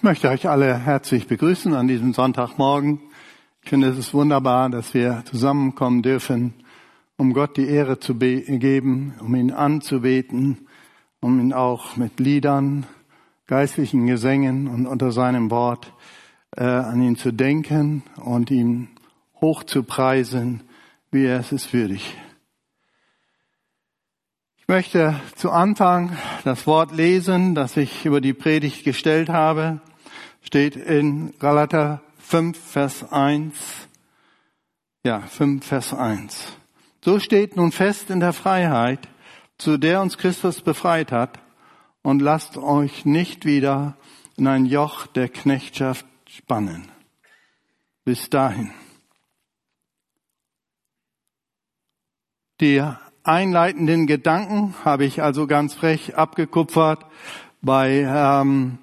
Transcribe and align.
Ich 0.00 0.04
möchte 0.04 0.30
euch 0.30 0.48
alle 0.48 0.78
herzlich 0.78 1.26
begrüßen 1.26 1.74
an 1.74 1.86
diesem 1.86 2.14
Sonntagmorgen. 2.14 3.00
Ich 3.62 3.68
finde, 3.68 3.88
es 3.88 3.98
ist 3.98 4.14
wunderbar, 4.14 4.70
dass 4.70 4.94
wir 4.94 5.24
zusammenkommen 5.26 6.00
dürfen, 6.00 6.54
um 7.18 7.34
Gott 7.34 7.58
die 7.58 7.68
Ehre 7.68 8.00
zu 8.00 8.14
geben, 8.14 9.12
um 9.20 9.34
ihn 9.34 9.50
anzubeten, 9.50 10.66
um 11.20 11.38
ihn 11.38 11.52
auch 11.52 11.98
mit 11.98 12.18
Liedern, 12.18 12.86
geistlichen 13.46 14.06
Gesängen 14.06 14.68
und 14.68 14.86
unter 14.86 15.12
seinem 15.12 15.50
Wort 15.50 15.92
äh, 16.56 16.64
an 16.64 17.02
ihn 17.02 17.16
zu 17.16 17.30
denken 17.30 18.02
und 18.24 18.50
ihn 18.50 18.88
hoch 19.42 19.64
zu 19.64 19.82
preisen, 19.82 20.62
wie 21.10 21.26
er 21.26 21.40
es 21.40 21.52
ist 21.52 21.74
würdig 21.74 22.16
möchte 24.66 25.16
zu 25.34 25.50
Anfang 25.50 26.16
das 26.44 26.64
Wort 26.68 26.92
lesen, 26.92 27.56
das 27.56 27.76
ich 27.76 28.06
über 28.06 28.20
die 28.20 28.32
Predigt 28.32 28.84
gestellt 28.84 29.28
habe. 29.28 29.80
Steht 30.42 30.76
in 30.76 31.38
Galater 31.38 32.00
5, 32.18 32.58
Vers 32.58 33.12
1. 33.12 33.54
Ja, 35.04 35.20
5, 35.20 35.64
Vers 35.64 35.94
1. 35.94 36.56
So 37.04 37.18
steht 37.18 37.56
nun 37.56 37.72
fest 37.72 38.10
in 38.10 38.20
der 38.20 38.32
Freiheit, 38.32 39.08
zu 39.58 39.78
der 39.78 40.00
uns 40.00 40.18
Christus 40.18 40.60
befreit 40.60 41.12
hat, 41.12 41.38
und 42.02 42.20
lasst 42.20 42.56
euch 42.56 43.04
nicht 43.04 43.44
wieder 43.44 43.96
in 44.36 44.46
ein 44.46 44.64
Joch 44.64 45.06
der 45.06 45.28
Knechtschaft 45.28 46.06
spannen. 46.26 46.88
Bis 48.04 48.30
dahin. 48.30 48.70
Die 52.60 52.82
einleitenden 53.22 54.06
Gedanken 54.06 54.74
habe 54.84 55.04
ich 55.04 55.22
also 55.22 55.46
ganz 55.46 55.74
frech 55.74 56.16
abgekupfert 56.16 57.06
bei, 57.62 58.06
ähm, 58.06 58.78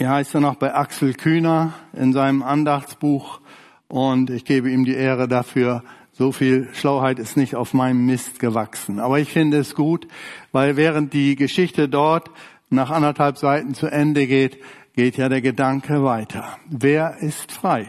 wie 0.00 0.08
heißt 0.08 0.34
er 0.34 0.40
noch, 0.40 0.54
bei 0.54 0.74
Axel 0.74 1.12
Kühner 1.12 1.74
in 1.92 2.14
seinem 2.14 2.42
Andachtsbuch 2.42 3.42
und 3.86 4.30
ich 4.30 4.46
gebe 4.46 4.70
ihm 4.70 4.86
die 4.86 4.94
Ehre 4.94 5.28
dafür. 5.28 5.84
So 6.12 6.32
viel 6.32 6.70
Schlauheit 6.72 7.18
ist 7.18 7.36
nicht 7.36 7.54
auf 7.54 7.74
meinem 7.74 8.06
Mist 8.06 8.40
gewachsen. 8.40 8.98
Aber 8.98 9.18
ich 9.18 9.30
finde 9.30 9.58
es 9.58 9.74
gut, 9.74 10.08
weil 10.52 10.78
während 10.78 11.12
die 11.12 11.36
Geschichte 11.36 11.86
dort 11.86 12.30
nach 12.70 12.88
anderthalb 12.88 13.36
Seiten 13.36 13.74
zu 13.74 13.88
Ende 13.88 14.26
geht, 14.26 14.58
geht 14.94 15.18
ja 15.18 15.28
der 15.28 15.42
Gedanke 15.42 16.02
weiter. 16.02 16.56
Wer 16.70 17.18
ist 17.18 17.52
frei? 17.52 17.86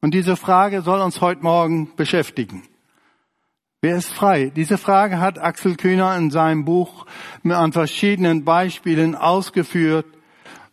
Und 0.00 0.14
diese 0.14 0.36
Frage 0.36 0.80
soll 0.80 1.02
uns 1.02 1.20
heute 1.20 1.42
Morgen 1.42 1.94
beschäftigen. 1.96 2.62
Wer 3.82 3.96
ist 3.96 4.10
frei? 4.10 4.50
Diese 4.56 4.78
Frage 4.78 5.20
hat 5.20 5.38
Axel 5.38 5.76
Kühner 5.76 6.16
in 6.16 6.30
seinem 6.30 6.64
Buch 6.64 7.04
an 7.44 7.74
verschiedenen 7.74 8.46
Beispielen 8.46 9.14
ausgeführt. 9.14 10.06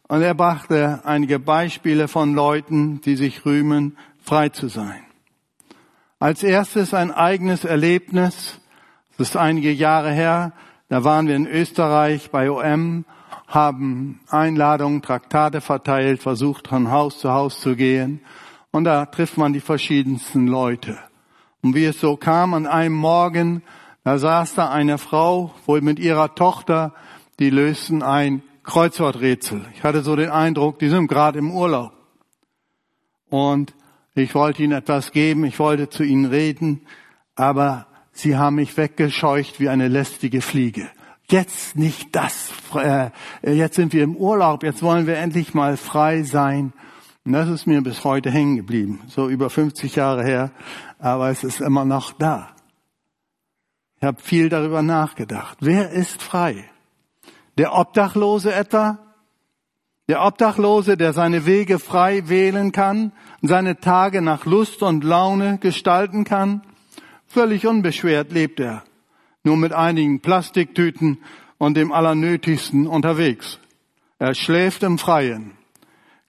Und 0.07 0.21
er 0.21 0.35
brachte 0.35 1.01
einige 1.03 1.39
Beispiele 1.39 2.07
von 2.07 2.33
Leuten, 2.33 3.01
die 3.01 3.15
sich 3.15 3.45
rühmen, 3.45 3.97
frei 4.21 4.49
zu 4.49 4.67
sein. 4.67 5.03
Als 6.19 6.43
erstes 6.43 6.93
ein 6.93 7.11
eigenes 7.11 7.65
Erlebnis. 7.65 8.59
Das 9.17 9.29
ist 9.29 9.35
einige 9.35 9.71
Jahre 9.71 10.11
her. 10.11 10.53
Da 10.89 11.03
waren 11.03 11.27
wir 11.27 11.35
in 11.35 11.47
Österreich 11.47 12.29
bei 12.29 12.51
OM, 12.51 13.05
haben 13.47 14.19
Einladungen, 14.29 15.01
Traktate 15.01 15.61
verteilt, 15.61 16.21
versucht 16.21 16.67
von 16.67 16.91
Haus 16.91 17.19
zu 17.19 17.31
Haus 17.31 17.59
zu 17.59 17.75
gehen. 17.75 18.21
Und 18.71 18.83
da 18.83 19.05
trifft 19.07 19.37
man 19.37 19.53
die 19.53 19.59
verschiedensten 19.59 20.47
Leute. 20.47 20.99
Und 21.63 21.73
wie 21.73 21.85
es 21.85 21.99
so 21.99 22.15
kam, 22.15 22.53
an 22.53 22.67
einem 22.67 22.95
Morgen, 22.95 23.63
da 24.03 24.19
saß 24.19 24.53
da 24.53 24.69
eine 24.69 24.99
Frau, 24.99 25.55
wohl 25.65 25.81
mit 25.81 25.97
ihrer 25.97 26.35
Tochter, 26.35 26.93
die 27.39 27.49
lösten 27.49 28.03
ein 28.03 28.43
Kreuzworträtsel. 28.65 29.65
Ich 29.75 29.83
hatte 29.83 30.01
so 30.01 30.15
den 30.15 30.29
Eindruck, 30.29 30.79
die 30.79 30.89
sind 30.89 31.07
gerade 31.07 31.39
im 31.39 31.51
Urlaub. 31.51 31.93
Und 33.29 33.75
ich 34.15 34.33
wollte 34.33 34.63
ihnen 34.63 34.73
etwas 34.73 35.11
geben, 35.11 35.45
ich 35.45 35.59
wollte 35.59 35.89
zu 35.89 36.03
ihnen 36.03 36.25
reden, 36.25 36.81
aber 37.35 37.87
sie 38.11 38.37
haben 38.37 38.55
mich 38.55 38.77
weggescheucht 38.77 39.59
wie 39.59 39.69
eine 39.69 39.87
lästige 39.87 40.41
Fliege. 40.41 40.89
Jetzt 41.29 41.75
nicht 41.75 42.15
das, 42.15 42.51
äh, 42.75 43.09
jetzt 43.43 43.75
sind 43.75 43.93
wir 43.93 44.03
im 44.03 44.15
Urlaub, 44.15 44.63
jetzt 44.63 44.83
wollen 44.83 45.07
wir 45.07 45.17
endlich 45.17 45.53
mal 45.53 45.75
frei 45.75 46.23
sein. 46.23 46.71
Und 47.25 47.33
das 47.33 47.49
ist 47.49 47.65
mir 47.65 47.81
bis 47.81 48.03
heute 48.03 48.29
hängen 48.29 48.55
geblieben, 48.55 49.01
so 49.07 49.27
über 49.27 49.49
50 49.49 49.95
Jahre 49.95 50.23
her, 50.23 50.51
aber 50.99 51.29
es 51.29 51.43
ist 51.43 51.61
immer 51.61 51.83
noch 51.83 52.13
da. 52.13 52.55
Ich 53.97 54.03
habe 54.03 54.21
viel 54.21 54.49
darüber 54.49 54.83
nachgedacht. 54.83 55.57
Wer 55.61 55.89
ist 55.89 56.21
frei? 56.21 56.69
Der 57.57 57.73
Obdachlose 57.73 58.53
etwa? 58.53 58.99
Der 60.07 60.23
Obdachlose, 60.23 60.97
der 60.97 61.13
seine 61.13 61.45
Wege 61.45 61.79
frei 61.79 62.29
wählen 62.29 62.71
kann 62.71 63.11
und 63.41 63.47
seine 63.47 63.79
Tage 63.79 64.21
nach 64.21 64.45
Lust 64.45 64.83
und 64.83 65.03
Laune 65.03 65.57
gestalten 65.57 66.23
kann? 66.23 66.61
Völlig 67.27 67.65
unbeschwert 67.65 68.31
lebt 68.31 68.59
er, 68.59 68.83
nur 69.43 69.57
mit 69.57 69.73
einigen 69.73 70.19
Plastiktüten 70.19 71.17
und 71.57 71.75
dem 71.75 71.91
Allernötigsten 71.91 72.87
unterwegs. 72.87 73.59
Er 74.19 74.35
schläft 74.35 74.83
im 74.83 74.97
Freien 74.97 75.57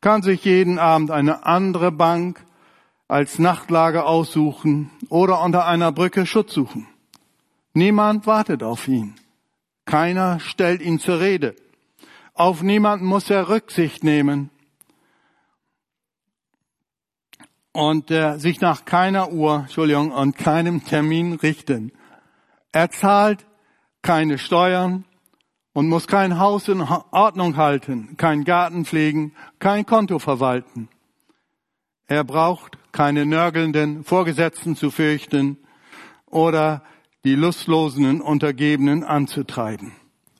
kann 0.06 0.22
sich 0.22 0.44
jeden 0.44 0.78
Abend 0.78 1.10
eine 1.10 1.46
andere 1.46 1.90
Bank 1.90 2.44
als 3.08 3.40
Nachtlager 3.40 4.06
aussuchen 4.06 4.92
oder 5.08 5.42
unter 5.42 5.66
einer 5.66 5.90
Brücke 5.90 6.26
Schutz 6.26 6.54
suchen. 6.54 6.86
Niemand 7.72 8.24
wartet 8.24 8.62
auf 8.62 8.86
ihn. 8.86 9.16
Keiner 9.86 10.38
stellt 10.40 10.82
ihn 10.82 10.98
zur 10.98 11.20
Rede. 11.20 11.56
Auf 12.34 12.62
niemanden 12.62 13.06
muss 13.06 13.30
er 13.30 13.48
Rücksicht 13.48 14.04
nehmen 14.04 14.50
und 17.72 18.10
äh, 18.10 18.36
sich 18.36 18.60
nach 18.60 18.84
keiner 18.84 19.32
Uhr, 19.32 19.60
Entschuldigung, 19.60 20.12
und 20.12 20.36
keinem 20.36 20.84
Termin 20.84 21.32
richten. 21.34 21.92
Er 22.72 22.90
zahlt 22.90 23.46
keine 24.02 24.36
Steuern, 24.36 25.06
und 25.76 25.90
muss 25.90 26.06
kein 26.06 26.38
Haus 26.38 26.68
in 26.68 26.80
Ordnung 26.80 27.58
halten, 27.58 28.16
kein 28.16 28.44
Garten 28.44 28.86
pflegen, 28.86 29.34
kein 29.58 29.84
Konto 29.84 30.18
verwalten. 30.18 30.88
Er 32.06 32.24
braucht 32.24 32.78
keine 32.92 33.26
nörgelnden 33.26 34.02
Vorgesetzten 34.02 34.74
zu 34.74 34.90
fürchten 34.90 35.58
oder 36.24 36.82
die 37.24 37.34
lustlosen 37.34 38.20
Untergebenen 38.20 39.04
anzutreiben. 39.04 39.92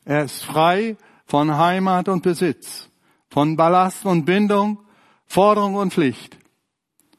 Er 0.05 0.25
ist 0.25 0.45
frei 0.45 0.97
von 1.27 1.57
Heimat 1.57 2.09
und 2.09 2.23
Besitz, 2.23 2.89
von 3.29 3.57
Ballast 3.57 4.07
und 4.07 4.25
Bindung, 4.25 4.79
Forderung 5.27 5.75
und 5.75 5.93
Pflicht. 5.93 6.39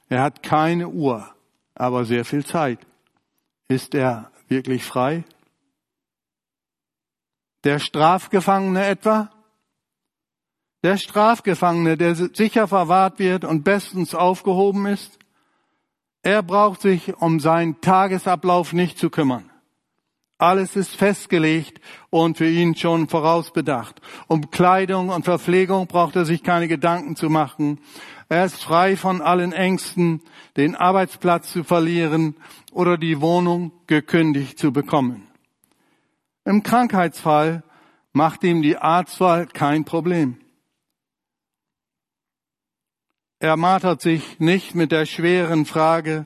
Er 0.10 0.22
hat 0.22 0.42
keine 0.42 0.88
Uhr, 0.88 1.30
aber 1.76 2.06
sehr 2.06 2.24
viel 2.24 2.46
Zeit. 2.46 2.80
Ist 3.68 3.94
er 3.94 4.32
wirklich 4.48 4.84
frei? 4.84 5.26
Der 7.64 7.80
Strafgefangene 7.80 8.86
etwa? 8.86 9.30
Der 10.84 10.98
Strafgefangene, 10.98 11.98
der 11.98 12.16
sicher 12.16 12.68
verwahrt 12.68 13.20
wird 13.20 13.44
und 13.44 13.64
bestens 13.64 14.16
aufgehoben 14.16 14.86
ist? 14.86 15.17
Er 16.24 16.44
braucht 16.44 16.82
sich 16.82 17.16
um 17.18 17.40
seinen 17.40 17.80
Tagesablauf 17.82 18.74
nicht 18.74 18.98
zu 18.98 19.10
kümmern. 19.10 19.50
Alles 20.40 20.76
ist 20.76 20.96
festgelegt 20.96 21.82
und 22.12 22.38
für 22.38 22.48
ihn 22.48 22.76
schon 22.76 23.08
vorausbedacht. 23.08 24.02
Um 24.28 24.52
Kleidung 24.52 25.10
und 25.10 25.26
Verpflegung 25.26 25.88
braucht 25.88 26.16
er 26.16 26.26
sich 26.26 26.44
keine 26.44 26.68
Gedanken 26.68 27.16
zu 27.16 27.30
machen. 27.30 27.80
Er 28.30 28.46
ist 28.46 28.64
frei 28.64 28.98
von 28.98 29.22
allen 29.22 29.52
Ängsten, 29.52 30.22
den 30.56 30.76
Arbeitsplatz 30.76 31.52
zu 31.52 31.64
verlieren 31.64 32.36
oder 32.72 32.98
die 32.98 33.20
Wohnung 33.20 33.72
gekündigt 33.88 34.60
zu 34.60 34.72
bekommen. 34.72 35.28
Im 36.46 36.62
Krankheitsfall 36.62 37.64
macht 38.14 38.44
ihm 38.44 38.62
die 38.62 38.78
Arztwahl 38.78 39.48
kein 39.48 39.86
Problem. 39.86 40.38
Er 43.40 43.56
martert 43.56 44.02
sich 44.02 44.40
nicht 44.40 44.74
mit 44.74 44.92
der 44.92 45.06
schweren 45.06 45.66
Frage, 45.66 46.26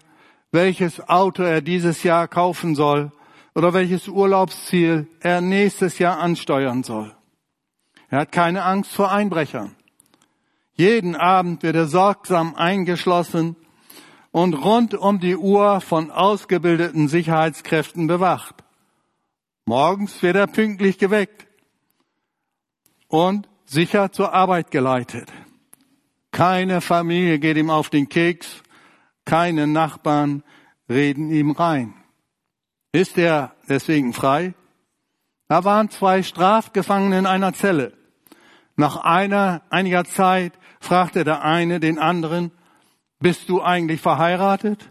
welches 0.51 1.09
Auto 1.09 1.43
er 1.43 1.61
dieses 1.61 2.03
Jahr 2.03 2.27
kaufen 2.27 2.73
soll 2.73 3.11
oder 3.53 3.73
welches 3.73 4.07
Urlaubsziel 4.07 5.07
er 5.19 5.41
nächstes 5.41 5.99
Jahr 5.99 6.19
ansteuern 6.19 6.83
soll. 6.83 7.13
Er 8.09 8.19
hat 8.19 8.31
keine 8.31 8.63
Angst 8.63 8.93
vor 8.93 9.11
Einbrechern. 9.11 9.75
Jeden 10.73 11.15
Abend 11.15 11.63
wird 11.63 11.75
er 11.75 11.87
sorgsam 11.87 12.55
eingeschlossen 12.55 13.57
und 14.31 14.53
rund 14.53 14.93
um 14.93 15.19
die 15.19 15.35
Uhr 15.35 15.81
von 15.81 16.11
ausgebildeten 16.11 17.09
Sicherheitskräften 17.09 18.07
bewacht. 18.07 18.55
Morgens 19.65 20.21
wird 20.23 20.37
er 20.37 20.47
pünktlich 20.47 20.97
geweckt 20.97 21.45
und 23.07 23.49
sicher 23.65 24.13
zur 24.13 24.33
Arbeit 24.33 24.71
geleitet. 24.71 25.27
Keine 26.41 26.81
Familie 26.81 27.37
geht 27.37 27.55
ihm 27.55 27.69
auf 27.69 27.91
den 27.91 28.09
Keks, 28.09 28.63
keine 29.25 29.67
Nachbarn 29.67 30.41
reden 30.89 31.29
ihm 31.29 31.51
rein. 31.51 31.93
Ist 32.91 33.19
er 33.19 33.53
deswegen 33.69 34.11
frei? 34.11 34.55
Da 35.49 35.65
waren 35.65 35.91
zwei 35.91 36.23
Strafgefangene 36.23 37.19
in 37.19 37.25
einer 37.27 37.53
Zelle. 37.53 37.93
Nach 38.75 38.95
einer, 39.03 39.61
einiger 39.69 40.03
Zeit 40.03 40.53
fragte 40.79 41.23
der 41.23 41.43
eine 41.43 41.79
den 41.79 41.99
anderen, 41.99 42.49
bist 43.19 43.47
du 43.47 43.61
eigentlich 43.61 44.01
verheiratet? 44.01 44.89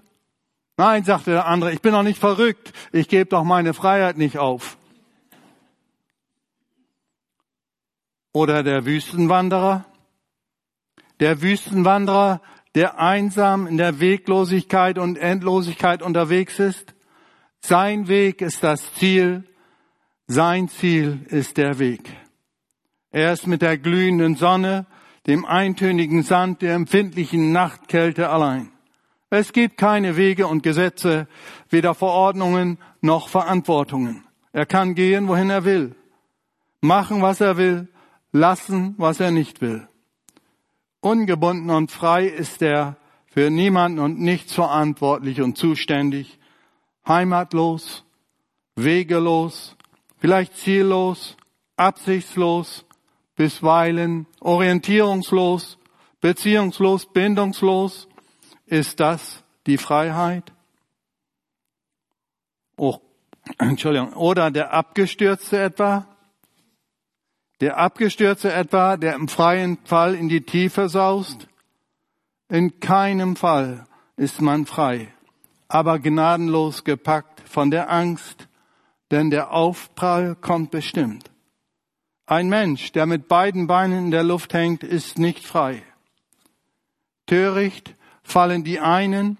Nein, 0.76 1.02
sagte 1.02 1.32
der 1.32 1.48
andere, 1.48 1.72
ich 1.72 1.82
bin 1.82 1.94
doch 1.94 2.04
nicht 2.04 2.20
verrückt, 2.20 2.72
ich 2.92 3.08
gebe 3.08 3.26
doch 3.26 3.42
meine 3.42 3.74
Freiheit 3.74 4.18
nicht 4.18 4.38
auf. 4.38 4.78
Oder 8.32 8.62
der 8.62 8.86
Wüstenwanderer? 8.86 9.89
Der 11.20 11.42
Wüstenwanderer, 11.42 12.40
der 12.74 12.98
einsam 12.98 13.66
in 13.66 13.76
der 13.76 14.00
Weglosigkeit 14.00 14.98
und 14.98 15.16
Endlosigkeit 15.16 16.02
unterwegs 16.02 16.58
ist. 16.58 16.94
Sein 17.60 18.08
Weg 18.08 18.40
ist 18.40 18.62
das 18.62 18.94
Ziel, 18.94 19.44
sein 20.26 20.68
Ziel 20.68 21.26
ist 21.28 21.56
der 21.56 21.78
Weg. 21.78 22.16
Er 23.10 23.32
ist 23.32 23.46
mit 23.46 23.60
der 23.60 23.76
glühenden 23.76 24.36
Sonne, 24.36 24.86
dem 25.26 25.44
eintönigen 25.44 26.22
Sand, 26.22 26.62
der 26.62 26.74
empfindlichen 26.74 27.52
Nachtkälte 27.52 28.30
allein. 28.30 28.70
Es 29.28 29.52
gibt 29.52 29.76
keine 29.76 30.16
Wege 30.16 30.46
und 30.46 30.62
Gesetze, 30.62 31.28
weder 31.68 31.94
Verordnungen 31.94 32.78
noch 33.00 33.28
Verantwortungen. 33.28 34.24
Er 34.52 34.66
kann 34.66 34.94
gehen, 34.94 35.28
wohin 35.28 35.50
er 35.50 35.64
will, 35.64 35.94
machen, 36.80 37.22
was 37.22 37.40
er 37.40 37.56
will, 37.56 37.88
lassen, 38.32 38.94
was 38.96 39.20
er 39.20 39.30
nicht 39.30 39.60
will. 39.60 39.86
Ungebunden 41.00 41.70
und 41.70 41.90
frei 41.90 42.26
ist 42.26 42.60
er 42.62 42.96
für 43.26 43.50
niemanden 43.50 44.00
und 44.00 44.20
nichts 44.20 44.52
verantwortlich 44.52 45.40
und 45.40 45.56
zuständig, 45.56 46.38
heimatlos, 47.06 48.04
wegelos, 48.76 49.76
vielleicht 50.18 50.56
ziellos, 50.56 51.36
absichtslos, 51.76 52.84
bisweilen 53.36 54.26
orientierungslos, 54.40 55.78
beziehungslos, 56.20 57.06
bindungslos. 57.06 58.06
Ist 58.66 59.00
das 59.00 59.42
die 59.66 59.78
Freiheit? 59.78 60.52
Oh, 62.76 62.98
Entschuldigung. 63.58 64.12
Oder 64.12 64.50
der 64.50 64.72
Abgestürzte 64.72 65.60
etwa? 65.60 66.09
Der 67.60 67.76
Abgestürzte 67.76 68.52
etwa, 68.52 68.96
der 68.96 69.14
im 69.14 69.28
freien 69.28 69.76
Fall 69.84 70.14
in 70.14 70.30
die 70.30 70.40
Tiefe 70.40 70.88
saust? 70.88 71.46
In 72.48 72.80
keinem 72.80 73.36
Fall 73.36 73.86
ist 74.16 74.40
man 74.40 74.64
frei, 74.64 75.08
aber 75.68 75.98
gnadenlos 75.98 76.84
gepackt 76.84 77.42
von 77.46 77.70
der 77.70 77.90
Angst, 77.90 78.48
denn 79.10 79.30
der 79.30 79.52
Aufprall 79.52 80.36
kommt 80.36 80.70
bestimmt. 80.70 81.30
Ein 82.26 82.48
Mensch, 82.48 82.92
der 82.92 83.06
mit 83.06 83.28
beiden 83.28 83.66
Beinen 83.66 84.06
in 84.06 84.10
der 84.10 84.22
Luft 84.22 84.54
hängt, 84.54 84.82
ist 84.82 85.18
nicht 85.18 85.44
frei. 85.44 85.82
Töricht 87.26 87.94
fallen 88.22 88.64
die 88.64 88.80
einen, 88.80 89.36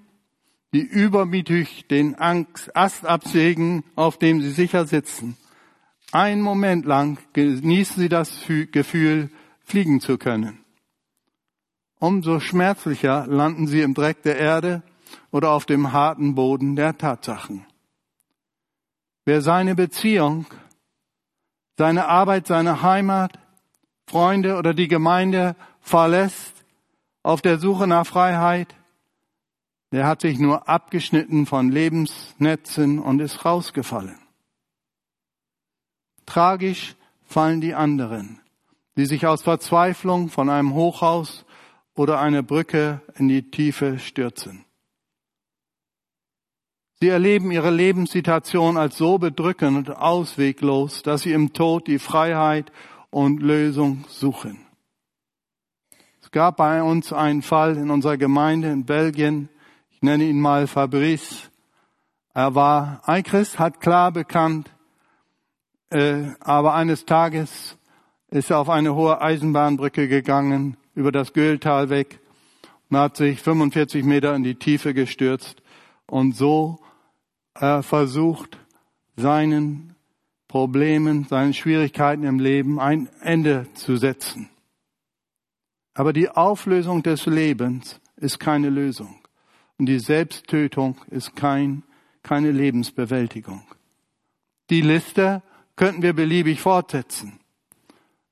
die 0.74 0.80
übermütig 0.82 1.86
den 1.88 2.16
Ast 2.18 3.06
absägen, 3.06 3.82
auf 3.96 4.18
dem 4.18 4.42
sie 4.42 4.50
sicher 4.50 4.86
sitzen. 4.86 5.36
Ein 6.12 6.40
Moment 6.40 6.86
lang 6.86 7.18
genießen 7.32 8.02
sie 8.02 8.08
das 8.08 8.40
Gefühl, 8.46 9.30
fliegen 9.64 10.00
zu 10.00 10.18
können. 10.18 10.64
Umso 12.00 12.40
schmerzlicher 12.40 13.26
landen 13.28 13.66
sie 13.68 13.82
im 13.82 13.94
Dreck 13.94 14.22
der 14.22 14.38
Erde 14.38 14.82
oder 15.30 15.50
auf 15.50 15.66
dem 15.66 15.92
harten 15.92 16.34
Boden 16.34 16.74
der 16.74 16.98
Tatsachen. 16.98 17.66
Wer 19.24 19.42
seine 19.42 19.74
Beziehung, 19.74 20.46
seine 21.76 22.08
Arbeit, 22.08 22.46
seine 22.46 22.82
Heimat, 22.82 23.38
Freunde 24.06 24.56
oder 24.56 24.74
die 24.74 24.88
Gemeinde 24.88 25.54
verlässt 25.80 26.64
auf 27.22 27.42
der 27.42 27.58
Suche 27.58 27.86
nach 27.86 28.06
Freiheit, 28.06 28.74
der 29.92 30.06
hat 30.06 30.22
sich 30.22 30.38
nur 30.38 30.68
abgeschnitten 30.68 31.46
von 31.46 31.70
Lebensnetzen 31.70 32.98
und 32.98 33.20
ist 33.20 33.44
rausgefallen. 33.44 34.18
Tragisch 36.26 36.96
fallen 37.24 37.60
die 37.60 37.74
anderen, 37.74 38.40
die 38.96 39.06
sich 39.06 39.26
aus 39.26 39.42
Verzweiflung 39.42 40.28
von 40.28 40.48
einem 40.48 40.74
Hochhaus 40.74 41.44
oder 41.94 42.20
einer 42.20 42.42
Brücke 42.42 43.02
in 43.16 43.28
die 43.28 43.50
Tiefe 43.50 43.98
stürzen. 43.98 44.64
Sie 47.00 47.08
erleben 47.08 47.50
ihre 47.50 47.70
Lebenssituation 47.70 48.76
als 48.76 48.98
so 48.98 49.16
bedrückend 49.16 49.88
und 49.88 49.96
ausweglos, 49.96 51.02
dass 51.02 51.22
sie 51.22 51.32
im 51.32 51.54
Tod 51.54 51.86
die 51.86 51.98
Freiheit 51.98 52.70
und 53.10 53.40
Lösung 53.40 54.04
suchen. 54.08 54.66
Es 56.20 56.30
gab 56.30 56.58
bei 56.58 56.82
uns 56.82 57.12
einen 57.12 57.42
Fall 57.42 57.76
in 57.76 57.90
unserer 57.90 58.18
Gemeinde 58.18 58.70
in 58.70 58.84
Belgien, 58.84 59.48
ich 59.88 60.02
nenne 60.02 60.24
ihn 60.24 60.40
mal 60.40 60.66
Fabrice. 60.66 61.50
Er 62.34 62.54
war 62.54 63.00
ein 63.04 63.22
Christ, 63.22 63.58
hat 63.58 63.80
klar 63.80 64.12
bekannt, 64.12 64.70
aber 65.90 66.74
eines 66.74 67.04
Tages 67.04 67.76
ist 68.30 68.50
er 68.50 68.58
auf 68.58 68.68
eine 68.68 68.94
hohe 68.94 69.20
Eisenbahnbrücke 69.20 70.08
gegangen, 70.08 70.76
über 70.94 71.12
das 71.12 71.32
Göhltal 71.32 71.90
weg 71.90 72.20
und 72.88 72.96
hat 72.96 73.16
sich 73.16 73.40
45 73.40 74.04
Meter 74.04 74.34
in 74.34 74.44
die 74.44 74.56
Tiefe 74.56 74.94
gestürzt 74.94 75.62
und 76.06 76.36
so 76.36 76.78
äh, 77.54 77.82
versucht, 77.82 78.58
seinen 79.16 79.94
Problemen, 80.48 81.24
seinen 81.24 81.54
Schwierigkeiten 81.54 82.24
im 82.24 82.40
Leben 82.40 82.80
ein 82.80 83.08
Ende 83.20 83.66
zu 83.74 83.96
setzen. 83.96 84.48
Aber 85.94 86.12
die 86.12 86.28
Auflösung 86.28 87.02
des 87.02 87.26
Lebens 87.26 88.00
ist 88.16 88.40
keine 88.40 88.70
Lösung. 88.70 89.16
Und 89.78 89.86
die 89.86 89.98
Selbsttötung 89.98 90.96
ist 91.10 91.36
kein, 91.36 91.84
keine 92.22 92.50
Lebensbewältigung. 92.50 93.62
Die 94.70 94.82
Liste 94.82 95.42
könnten 95.80 96.02
wir 96.02 96.12
beliebig 96.12 96.60
fortsetzen. 96.60 97.40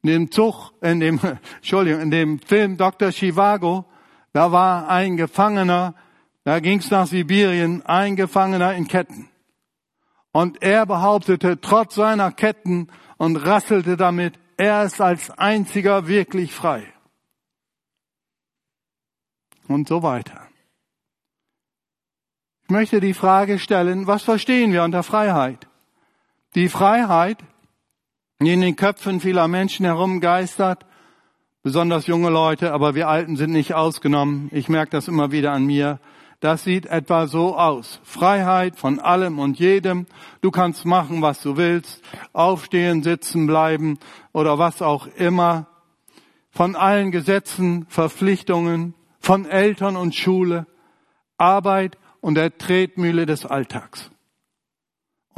In 0.02 0.10
dem 0.10 0.30
Zug, 0.30 0.70
in 0.82 1.00
dem, 1.00 1.18
Entschuldigung, 1.56 2.02
in 2.02 2.10
dem 2.10 2.40
Film 2.40 2.76
Dr. 2.76 3.10
Chivago, 3.10 3.86
da 4.34 4.52
war 4.52 4.90
ein 4.90 5.16
Gefangener, 5.16 5.94
da 6.44 6.60
ging's 6.60 6.90
nach 6.90 7.06
Sibirien, 7.06 7.80
ein 7.86 8.16
Gefangener 8.16 8.74
in 8.74 8.86
Ketten. 8.86 9.30
Und 10.30 10.62
er 10.62 10.84
behauptete, 10.84 11.58
trotz 11.58 11.94
seiner 11.94 12.32
Ketten 12.32 12.88
und 13.16 13.36
rasselte 13.36 13.96
damit, 13.96 14.38
er 14.58 14.84
ist 14.84 15.00
als 15.00 15.30
einziger 15.30 16.06
wirklich 16.06 16.52
frei. 16.52 16.92
Und 19.68 19.88
so 19.88 20.02
weiter. 20.02 20.48
Ich 22.64 22.68
möchte 22.68 23.00
die 23.00 23.14
Frage 23.14 23.58
stellen, 23.58 24.06
was 24.06 24.22
verstehen 24.22 24.70
wir 24.70 24.84
unter 24.84 25.02
Freiheit? 25.02 25.66
Die 26.58 26.68
Freiheit, 26.68 27.38
die 28.42 28.52
in 28.52 28.60
den 28.60 28.74
Köpfen 28.74 29.20
vieler 29.20 29.46
Menschen 29.46 29.86
herumgeistert, 29.86 30.86
besonders 31.62 32.08
junge 32.08 32.30
Leute, 32.30 32.72
aber 32.72 32.96
wir 32.96 33.06
Alten 33.06 33.36
sind 33.36 33.52
nicht 33.52 33.74
ausgenommen. 33.74 34.48
Ich 34.50 34.68
merke 34.68 34.90
das 34.90 35.06
immer 35.06 35.30
wieder 35.30 35.52
an 35.52 35.66
mir. 35.66 36.00
Das 36.40 36.64
sieht 36.64 36.86
etwa 36.86 37.28
so 37.28 37.56
aus. 37.56 38.00
Freiheit 38.02 38.74
von 38.74 38.98
allem 38.98 39.38
und 39.38 39.60
jedem. 39.60 40.06
Du 40.40 40.50
kannst 40.50 40.84
machen, 40.84 41.22
was 41.22 41.40
du 41.42 41.56
willst. 41.56 42.02
Aufstehen, 42.32 43.04
sitzen 43.04 43.46
bleiben 43.46 44.00
oder 44.32 44.58
was 44.58 44.82
auch 44.82 45.06
immer. 45.06 45.68
Von 46.50 46.74
allen 46.74 47.12
Gesetzen, 47.12 47.86
Verpflichtungen, 47.88 48.94
von 49.20 49.46
Eltern 49.46 49.94
und 49.94 50.16
Schule, 50.16 50.66
Arbeit 51.36 51.98
und 52.20 52.34
der 52.34 52.58
Tretmühle 52.58 53.26
des 53.26 53.46
Alltags 53.46 54.10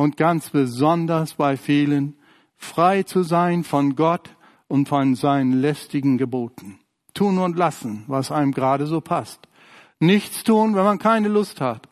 und 0.01 0.17
ganz 0.17 0.49
besonders 0.49 1.35
bei 1.35 1.59
vielen, 1.59 2.17
frei 2.57 3.03
zu 3.03 3.23
sein 3.23 3.65
von 3.65 3.97
Gott 3.97 4.35
und 4.67 4.89
von 4.89 5.15
seinen 5.15 5.61
lästigen 5.61 6.17
Geboten. 6.17 6.79
Tun 7.13 7.37
und 7.39 7.59
lassen, 7.59 8.05
was 8.07 8.33
einem 8.33 8.53
gerade 8.53 8.87
so 8.87 9.03
passt. 9.03 9.47
Nichts 9.99 10.43
tun, 10.43 10.75
wenn 10.75 10.85
man 10.85 10.99
keine 10.99 11.29
Lust 11.29 11.61
hat. 11.61 11.87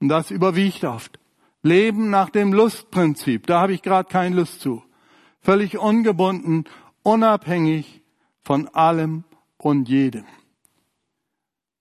Und 0.00 0.08
das 0.08 0.30
überwiegt 0.30 0.84
oft. 0.84 1.18
Leben 1.62 2.08
nach 2.08 2.30
dem 2.30 2.54
Lustprinzip, 2.54 3.46
da 3.46 3.60
habe 3.60 3.74
ich 3.74 3.82
gerade 3.82 4.08
keine 4.08 4.36
Lust 4.36 4.62
zu. 4.62 4.82
Völlig 5.42 5.76
ungebunden, 5.76 6.64
unabhängig 7.02 8.02
von 8.42 8.68
allem 8.68 9.24
und 9.58 9.90
jedem. 9.90 10.24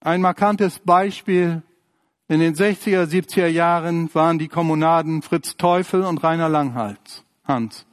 Ein 0.02 0.20
markantes 0.20 0.80
Beispiel 0.80 1.64
in 2.28 2.40
den 2.40 2.56
60er, 2.56 3.04
70er 3.04 3.48
Jahren 3.48 4.14
waren 4.14 4.40
die 4.40 4.48
Kommunaden 4.48 5.22
Fritz 5.22 5.58
Teufel 5.58 6.04
und 6.04 6.24
Rainer 6.24 6.50
Langhals, 6.50 7.24
Hans. 7.44 7.86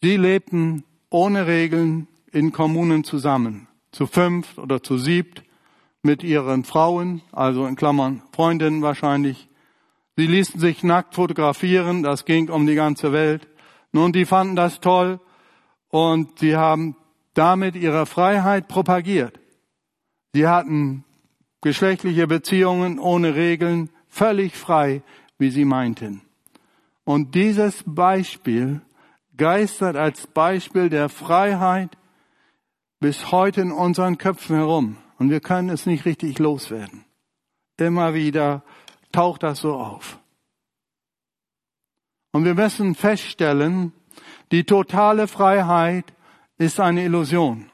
Sie 0.00 0.16
lebten 0.16 0.84
ohne 1.10 1.46
Regeln 1.46 2.06
in 2.32 2.52
Kommunen 2.52 3.04
zusammen, 3.04 3.68
zu 3.92 4.06
fünft 4.06 4.58
oder 4.58 4.82
zu 4.82 4.96
siebt, 4.96 5.42
mit 6.02 6.22
ihren 6.22 6.64
Frauen, 6.64 7.20
also 7.32 7.66
in 7.66 7.76
Klammern 7.76 8.22
Freundinnen 8.32 8.82
wahrscheinlich. 8.82 9.48
Sie 10.16 10.26
ließen 10.26 10.58
sich 10.60 10.82
nackt 10.82 11.14
fotografieren, 11.14 12.02
das 12.02 12.24
ging 12.24 12.48
um 12.48 12.66
die 12.66 12.74
ganze 12.74 13.12
Welt. 13.12 13.48
Nun, 13.92 14.12
die 14.12 14.24
fanden 14.24 14.56
das 14.56 14.80
toll 14.80 15.20
und 15.88 16.38
sie 16.38 16.56
haben 16.56 16.96
damit 17.34 17.76
ihre 17.76 18.06
Freiheit 18.06 18.68
propagiert. 18.68 19.38
Sie 20.32 20.46
hatten 20.46 21.04
geschlechtliche 21.60 22.26
Beziehungen 22.26 22.98
ohne 22.98 23.34
Regeln, 23.34 23.90
völlig 24.08 24.56
frei, 24.56 25.02
wie 25.38 25.50
sie 25.50 25.64
meinten. 25.64 26.22
Und 27.04 27.34
dieses 27.34 27.82
Beispiel 27.86 28.80
geistert 29.36 29.96
als 29.96 30.26
Beispiel 30.26 30.88
der 30.88 31.08
Freiheit 31.08 31.96
bis 33.00 33.32
heute 33.32 33.62
in 33.62 33.72
unseren 33.72 34.18
Köpfen 34.18 34.56
herum. 34.56 34.96
Und 35.18 35.30
wir 35.30 35.40
können 35.40 35.70
es 35.70 35.86
nicht 35.86 36.04
richtig 36.04 36.38
loswerden. 36.38 37.04
Immer 37.78 38.14
wieder 38.14 38.62
taucht 39.12 39.42
das 39.42 39.60
so 39.60 39.74
auf. 39.74 40.18
Und 42.32 42.44
wir 42.44 42.54
müssen 42.54 42.94
feststellen, 42.94 43.92
die 44.52 44.64
totale 44.64 45.26
Freiheit 45.26 46.12
ist 46.58 46.78
eine 46.80 47.04
Illusion. 47.04 47.70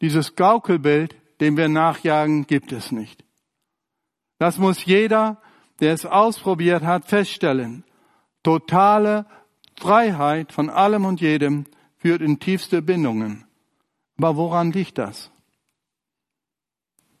Dieses 0.00 0.34
Gaukelbild, 0.34 1.16
dem 1.40 1.56
wir 1.56 1.68
nachjagen, 1.68 2.46
gibt 2.46 2.72
es 2.72 2.92
nicht. 2.92 3.24
Das 4.38 4.58
muss 4.58 4.84
jeder, 4.84 5.40
der 5.80 5.92
es 5.92 6.06
ausprobiert 6.06 6.82
hat, 6.82 7.06
feststellen. 7.06 7.84
Totale 8.42 9.26
Freiheit 9.78 10.52
von 10.52 10.70
allem 10.70 11.04
und 11.04 11.20
jedem 11.20 11.66
führt 11.98 12.22
in 12.22 12.38
tiefste 12.38 12.82
Bindungen. 12.82 13.44
Aber 14.18 14.36
woran 14.36 14.72
liegt 14.72 14.98
das? 14.98 15.30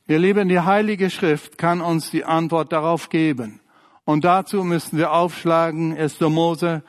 Ihr 0.08 0.18
Lieben, 0.18 0.48
die 0.48 0.60
Heilige 0.60 1.10
Schrift 1.10 1.58
kann 1.58 1.80
uns 1.80 2.10
die 2.10 2.24
Antwort 2.24 2.72
darauf 2.72 3.08
geben. 3.08 3.60
Und 4.04 4.24
dazu 4.24 4.62
müssen 4.62 4.98
wir 4.98 5.12
aufschlagen 5.12 5.96
1. 5.96 6.20
Mose 6.20 6.82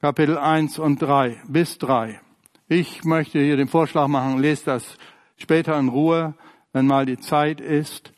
Kapitel 0.00 0.38
1 0.38 0.78
und 0.78 1.00
3 1.00 1.42
bis 1.48 1.78
3. 1.78 2.20
Ich 2.68 3.04
möchte 3.04 3.40
hier 3.40 3.56
den 3.56 3.68
Vorschlag 3.68 4.06
machen, 4.06 4.38
lest 4.38 4.66
das 4.66 4.98
später 5.38 5.78
in 5.78 5.88
Ruhe, 5.88 6.34
wenn 6.72 6.86
mal 6.86 7.06
die 7.06 7.18
Zeit 7.18 7.60
ist. 7.60 8.12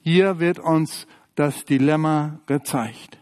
Hier 0.00 0.38
wird 0.38 0.58
uns 0.58 1.06
das 1.34 1.64
Dilemma 1.64 2.40
gezeigt. 2.46 3.18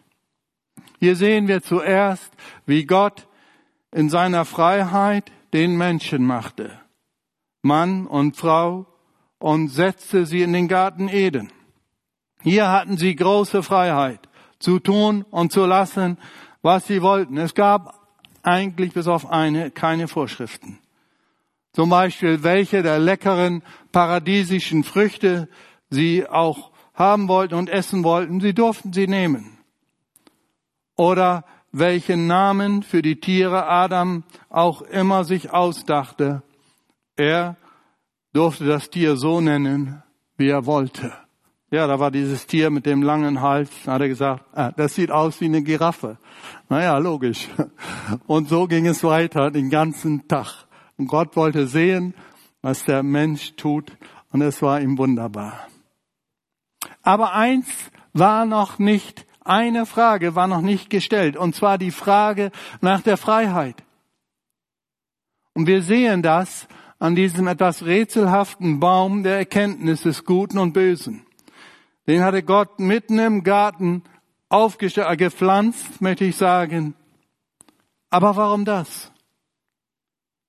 Hier 1.01 1.17
sehen 1.17 1.49
wir 1.49 1.63
zuerst, 1.63 2.33
wie 2.67 2.85
Gott 2.87 3.27
in 3.93 4.09
seiner 4.09 4.45
Freiheit 4.45 5.33
den 5.53 5.77
Menschen 5.77 6.25
machte. 6.25 6.81
Mann 7.63 8.07
und 8.07 8.37
Frau 8.37 8.87
und 9.39 9.69
setzte 9.69 10.27
sie 10.27 10.43
in 10.43 10.53
den 10.53 10.69
Garten 10.69 11.09
Eden. 11.09 11.53
Hier 12.43 12.71
hatten 12.71 12.97
sie 12.97 13.17
große 13.17 13.63
Freiheit 13.63 14.29
zu 14.59 14.79
tun 14.79 15.25
und 15.31 15.53
zu 15.53 15.65
lassen, 15.65 16.19
was 16.63 16.87
sie 16.87 17.03
wollten. 17.03 17.39
Es 17.39 17.55
gab 17.55 18.01
eigentlich 18.43 18.93
bis 18.93 19.07
auf 19.07 19.31
eine 19.31 19.71
keine 19.71 20.09
Vorschriften. 20.09 20.79
Zum 21.75 21.91
Beispiel, 21.91 22.43
welche 22.45 22.83
der 22.83 22.99
leckeren 22.99 23.63
paradiesischen 23.91 24.85
Früchte 24.85 25.49
sie 25.91 26.27
auch 26.27 26.71
haben 26.95 27.27
wollten 27.29 27.55
und 27.55 27.69
essen 27.69 28.05
wollten, 28.05 28.41
sie 28.41 28.55
durften 28.55 28.93
sie 28.93 29.09
nehmen. 29.09 29.59
Oder 30.97 31.45
welchen 31.73 32.29
Namen 32.29 32.85
für 32.85 33.03
die 33.03 33.19
Tiere 33.19 33.67
Adam 33.67 34.23
auch 34.49 34.83
immer 34.83 35.25
sich 35.25 35.53
ausdachte. 35.53 36.45
Er 37.17 37.57
durfte 38.33 38.65
das 38.65 38.91
Tier 38.91 39.17
so 39.17 39.41
nennen, 39.41 40.01
wie 40.37 40.49
er 40.49 40.67
wollte. 40.67 41.13
Ja, 41.73 41.89
da 41.89 41.99
war 41.99 42.13
dieses 42.13 42.47
Tier 42.47 42.71
mit 42.71 42.87
dem 42.87 43.03
langen 43.03 43.41
Hals, 43.41 43.71
hat 43.87 44.01
er 44.01 44.07
gesagt, 44.07 44.45
ah, 44.53 44.71
das 44.71 44.95
sieht 44.95 45.11
aus 45.11 45.41
wie 45.41 45.47
eine 45.47 45.63
Giraffe. 45.63 46.19
Naja, 46.69 46.97
logisch. 46.99 47.49
Und 48.29 48.49
so 48.49 48.69
ging 48.69 48.87
es 48.87 49.03
weiter 49.03 49.51
den 49.51 49.71
ganzen 49.71 50.29
Tag. 50.29 50.64
Und 50.97 51.07
Gott 51.09 51.37
wollte 51.37 51.67
sehen, 51.67 52.15
was 52.63 52.85
der 52.85 53.03
Mensch 53.03 53.57
tut, 53.57 53.97
und 54.31 54.43
es 54.43 54.63
war 54.63 54.81
ihm 54.81 54.99
wunderbar. 54.99 55.69
Aber 57.03 57.35
eins 57.35 57.91
war 58.13 58.47
noch 58.47 58.79
nicht, 58.79 59.27
eine 59.45 59.87
Frage 59.87 60.35
war 60.35 60.47
noch 60.47 60.63
nicht 60.63 60.91
gestellt, 60.91 61.37
und 61.37 61.55
zwar 61.55 61.79
die 61.79 61.91
Frage 61.91 62.51
nach 62.81 63.03
der 63.03 63.17
Freiheit. 63.17 63.83
Und 65.53 65.67
wir 65.67 65.83
sehen 65.83 66.23
das 66.23 66.67
an 66.99 67.15
diesem 67.15 67.47
etwas 67.47 67.85
rätselhaften 67.85 68.81
Baum 68.81 69.23
der 69.23 69.37
Erkenntnis 69.37 70.03
des 70.03 70.25
Guten 70.25 70.59
und 70.59 70.73
Bösen. 70.73 71.27
Den 72.07 72.23
hatte 72.23 72.43
Gott 72.43 72.81
mitten 72.81 73.19
im 73.19 73.45
Garten 73.45 74.03
aufgestellt, 74.49 75.19
gepflanzt, 75.19 76.01
möchte 76.01 76.25
ich 76.25 76.37
sagen. 76.37 76.95
Aber 78.11 78.37
warum 78.37 78.65
das? 78.65 79.13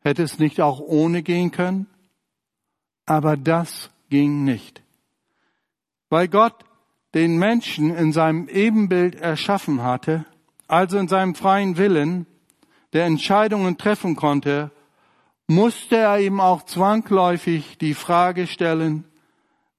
Hätte 0.06 0.22
es 0.22 0.38
nicht 0.38 0.62
auch 0.62 0.80
ohne 0.80 1.24
gehen 1.24 1.50
können? 1.50 1.88
Aber 3.08 3.36
das 3.38 3.90
ging 4.12 4.44
nicht. 4.44 4.84
Weil 6.10 6.28
Gott 6.28 6.64
den 7.16 7.38
Menschen 7.38 7.90
in 7.90 8.14
seinem 8.14 8.48
Ebenbild 8.48 9.16
erschaffen 9.16 9.82
hatte, 9.82 10.24
also 10.68 11.00
in 11.00 11.08
seinem 11.08 11.34
freien 11.34 11.78
Willen, 11.78 12.28
der 12.94 13.06
Entscheidungen 13.06 13.80
treffen 13.80 14.16
konnte, 14.16 14.70
musste 15.48 15.98
er 15.98 16.20
ihm 16.20 16.40
auch 16.40 16.62
zwangläufig 16.66 17.80
die 17.80 17.96
Frage 17.96 18.46
stellen, 18.46 19.06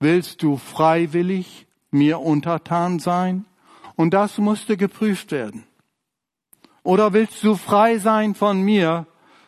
willst 0.01 0.43
du 0.43 0.57
freiwillig 0.57 1.69
mir 1.93 2.19
untertan 2.19 2.99
sein? 2.99 3.45
Und 3.95 4.13
das 4.13 4.39
musste 4.39 4.77
geprüft 4.77 5.31
werden. 5.31 5.63
Oder 6.83 7.13
willst 7.13 7.45
du 7.45 7.55
frei 7.55 7.99
sein 7.99 8.35
von 8.35 8.61
mir 8.61 9.07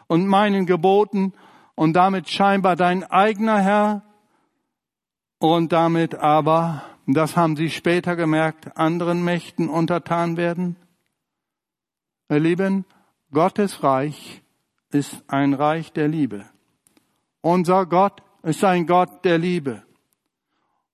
und 0.09 0.27
meinen 0.27 0.67
Geboten 0.67 1.33
und 1.77 1.93
damit 1.93 2.29
scheinbar 2.29 2.75
dein 2.75 3.05
eigener 3.05 3.61
Herr 3.61 4.03
und 5.39 5.73
damit 5.73 6.17
aber, 6.17 6.83
das 7.07 7.37
haben 7.37 7.55
sie 7.55 7.71
später 7.71 8.17
gemerkt, 8.17 8.77
anderen 8.77 9.25
Mächten 9.25 9.69
untertan 9.69 10.37
werden? 10.37 10.77
Ihr 12.29 12.41
Lieben, 12.41 12.85
Gottes 13.33 13.83
Reich 13.85 14.43
ist 14.91 15.23
ein 15.29 15.55
Reich 15.55 15.93
der 15.93 16.09
Liebe. 16.09 16.45
Unser 17.41 17.87
Gott 17.87 18.23
ist 18.43 18.65
ein 18.65 18.87
Gott 18.87 19.25
der 19.25 19.39
Liebe. 19.39 19.83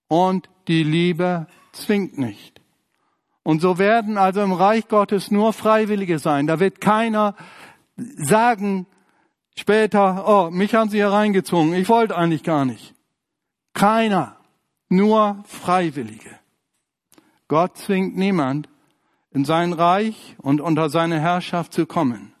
Und 0.07 0.49
die 0.67 0.83
Liebe 0.83 1.47
zwingt 1.71 2.17
nicht. 2.17 2.61
Und 3.43 3.61
so 3.61 3.77
werden 3.77 4.17
also 4.17 4.41
im 4.41 4.53
Reich 4.53 4.87
Gottes 4.87 5.31
nur 5.31 5.53
Freiwillige 5.53 6.19
sein. 6.19 6.47
Da 6.47 6.59
wird 6.59 6.81
keiner 6.81 7.35
sagen 7.95 8.87
später, 9.57 10.27
oh, 10.27 10.51
mich 10.51 10.75
haben 10.75 10.89
sie 10.89 10.97
hier 10.97 11.09
reingezogen, 11.09 11.73
ich 11.73 11.89
wollte 11.89 12.17
eigentlich 12.17 12.43
gar 12.43 12.65
nicht. 12.65 12.93
Keiner, 13.73 14.37
nur 14.89 15.43
Freiwillige. 15.45 16.39
Gott 17.47 17.77
zwingt 17.77 18.15
niemand, 18.15 18.69
in 19.31 19.43
sein 19.43 19.73
Reich 19.73 20.35
und 20.37 20.61
unter 20.61 20.89
seine 20.89 21.19
Herrschaft 21.19 21.73
zu 21.73 21.85
kommen. 21.85 22.33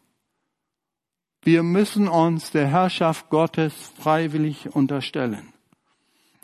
Wir 1.43 1.61
müssen 1.61 2.07
uns 2.07 2.51
der 2.51 2.67
Herrschaft 2.67 3.29
Gottes 3.29 3.73
freiwillig 3.99 4.73
unterstellen. 4.73 5.53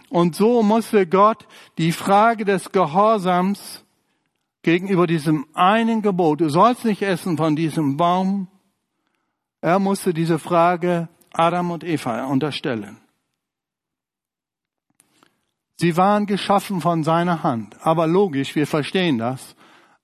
Und 0.09 0.35
so 0.35 0.61
musste 0.61 1.07
Gott 1.07 1.47
die 1.77 1.93
Frage 1.93 2.43
des 2.43 2.73
Gehorsams 2.73 3.85
gegenüber 4.61 5.07
diesem 5.07 5.47
einen 5.53 6.01
Gebot, 6.01 6.41
du 6.41 6.49
sollst 6.49 6.83
nicht 6.85 7.01
essen 7.01 7.37
von 7.37 7.55
diesem 7.55 7.95
Baum, 7.95 8.47
er 9.61 9.79
musste 9.79 10.13
diese 10.13 10.39
Frage 10.39 11.07
Adam 11.33 11.71
und 11.71 11.83
Eva 11.83 12.25
unterstellen. 12.25 12.97
Sie 15.77 15.97
waren 15.97 16.25
geschaffen 16.25 16.81
von 16.81 17.03
seiner 17.03 17.41
Hand, 17.41 17.75
aber 17.81 18.05
logisch, 18.05 18.55
wir 18.55 18.67
verstehen 18.67 19.17
das. 19.17 19.55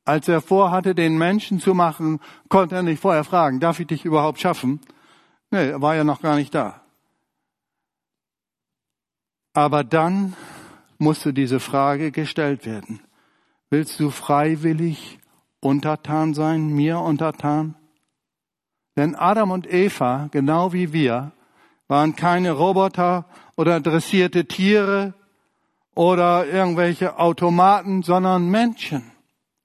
Als 0.06 0.28
er 0.28 0.42
vorhatte, 0.42 0.96
den 0.96 1.18
Menschen 1.18 1.60
zu 1.60 1.74
machen, 1.74 2.20
konnte 2.50 2.76
er 2.76 2.84
nicht 2.84 3.02
vorher 3.02 3.24
fragen, 3.24 3.60
darf 3.60 3.80
ich 3.80 3.88
dich 3.88 4.06
überhaupt 4.06 4.40
schaffen? 4.40 4.80
Nee, 5.52 5.70
er 5.70 5.82
war 5.82 5.96
ja 5.96 6.04
noch 6.04 6.22
gar 6.22 6.36
nicht 6.36 6.56
da. 6.56 6.82
Aber 9.54 9.84
dann 9.84 10.36
musste 10.98 11.34
diese 11.34 11.60
Frage 11.60 12.12
gestellt 12.12 12.66
werden. 12.66 13.02
Willst 13.70 14.00
du 14.00 14.10
freiwillig 14.10 15.20
untertan 15.60 16.34
sein, 16.34 16.70
mir 16.70 17.00
untertan? 17.00 17.76
Denn 18.98 19.16
Adam 19.16 19.51
und 19.51 19.72
Eva, 19.72 20.27
genau 20.32 20.74
wie 20.74 20.92
wir, 20.92 21.32
waren 21.88 22.16
keine 22.16 22.51
Roboter 22.51 23.25
oder 23.56 23.80
dressierte 23.80 24.46
Tiere 24.46 25.13
oder 25.96 26.46
irgendwelche 26.48 27.18
Automaten, 27.18 28.04
sondern 28.04 28.50
Menschen. 28.50 29.12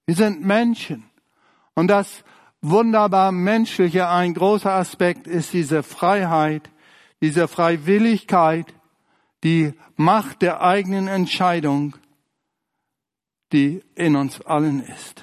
Wir 0.07 0.15
sind 0.15 0.45
Menschen. 0.45 1.05
Und 1.75 1.89
das 1.89 2.25
wunderbar 2.61 3.33
menschliche, 3.33 4.09
ein 4.09 4.35
großer 4.35 4.73
Aspekt 4.73 5.27
ist 5.27 5.53
diese 5.53 5.83
Freiheit, 5.83 6.71
diese 7.21 7.49
Freiwilligkeit, 7.49 8.73
die 9.45 9.75
Macht 9.97 10.43
der 10.43 10.63
eigenen 10.63 11.09
Entscheidung, 11.09 11.97
die 13.53 13.83
in 13.95 14.17
uns 14.17 14.41
allen 14.43 14.83
ist. 14.83 15.23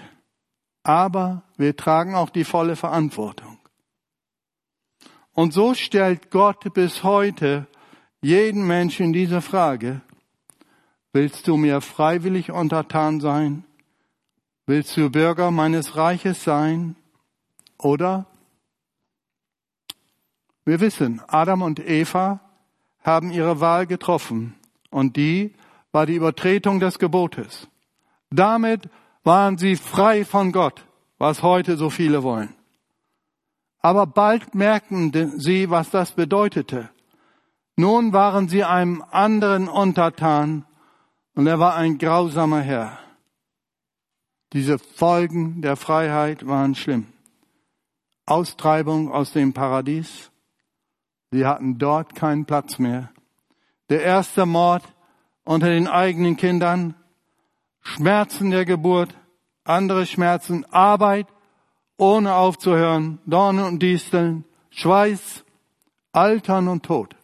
Aber 0.84 1.44
wir 1.58 1.76
tragen 1.76 2.16
auch 2.16 2.30
die 2.30 2.44
volle 2.44 2.76
Verantwortung. 2.76 3.49
Und 5.40 5.54
so 5.54 5.74
stellt 5.74 6.32
Gott 6.32 6.74
bis 6.74 7.02
heute 7.02 7.66
jeden 8.20 8.68
Menschen 8.68 9.14
diese 9.14 9.40
Frage, 9.40 10.02
willst 11.14 11.48
du 11.48 11.56
mir 11.56 11.80
freiwillig 11.80 12.52
untertan 12.52 13.22
sein? 13.22 13.64
Willst 14.66 14.98
du 14.98 15.10
Bürger 15.10 15.50
meines 15.50 15.96
Reiches 15.96 16.44
sein? 16.44 16.98
Oder? 17.78 18.26
Wir 20.66 20.82
wissen, 20.82 21.22
Adam 21.30 21.62
und 21.62 21.80
Eva 21.80 22.42
haben 23.02 23.32
ihre 23.32 23.62
Wahl 23.62 23.88
getroffen 23.88 24.56
und 24.90 25.16
die 25.16 25.54
war 25.94 26.06
die 26.06 26.16
Übertretung 26.16 26.82
des 26.82 27.00
Gebotes. 27.00 27.70
Damit 28.30 28.90
waren 29.24 29.58
sie 29.58 29.78
frei 29.78 30.26
von 30.26 30.52
Gott, 30.52 30.86
was 31.18 31.44
heute 31.44 31.78
so 31.78 31.90
viele 31.90 32.24
wollen. 32.24 32.59
Aber 33.82 34.06
bald 34.06 34.56
merkten 34.56 35.40
sie, 35.40 35.70
was 35.70 35.90
das 35.90 36.12
bedeutete. 36.12 36.90
Nun 37.76 38.12
waren 38.12 38.50
sie 38.50 38.64
einem 38.64 39.04
anderen 39.10 39.70
untertan 39.70 40.66
und 41.34 41.48
er 41.48 41.60
war 41.60 41.76
ein 41.76 41.98
grausamer 41.98 42.60
Herr. 42.60 43.00
Diese 44.52 44.80
Folgen 44.80 45.62
der 45.62 45.78
Freiheit 45.78 46.46
waren 46.46 46.76
schlimm. 46.76 47.08
Austreibung 48.26 49.12
aus 49.12 49.32
dem 49.32 49.54
Paradies. 49.54 50.30
Sie 51.32 51.46
hatten 51.46 51.78
dort 51.78 52.16
keinen 52.16 52.46
Platz 52.46 52.80
mehr. 52.80 53.10
Der 53.90 54.02
erste 54.04 54.46
Mord 54.46 54.84
unter 55.46 55.70
den 55.70 55.88
eigenen 55.88 56.36
Kindern, 56.38 56.96
Schmerzen 57.82 58.52
der 58.52 58.66
Geburt, 58.66 59.16
andere 59.64 60.06
Schmerzen, 60.06 60.66
Arbeit 60.66 61.28
ohne 62.00 62.36
aufzuhören, 62.36 63.20
Dornen 63.26 63.66
und 63.66 63.84
Disteln, 63.84 64.46
Schweiß, 64.72 65.44
Altern 66.12 66.68
und 66.68 66.84
Tod. 66.84 67.16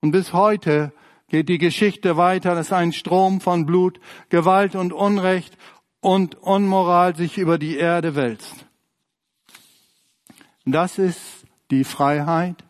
Und 0.00 0.10
bis 0.10 0.32
heute 0.32 0.92
geht 1.28 1.48
die 1.48 1.58
Geschichte 1.58 2.16
weiter, 2.16 2.54
dass 2.54 2.72
ein 2.72 2.92
Strom 2.92 3.40
von 3.40 3.64
Blut, 3.64 4.00
Gewalt 4.28 4.74
und 4.74 4.92
Unrecht 4.92 5.56
und 6.00 6.34
Unmoral 6.36 7.16
sich 7.16 7.38
über 7.38 7.58
die 7.58 7.76
Erde 7.76 8.14
wälzt. 8.14 8.66
Das 10.64 10.98
ist 10.98 11.44
die 11.70 11.84
Freiheit, 11.84 12.64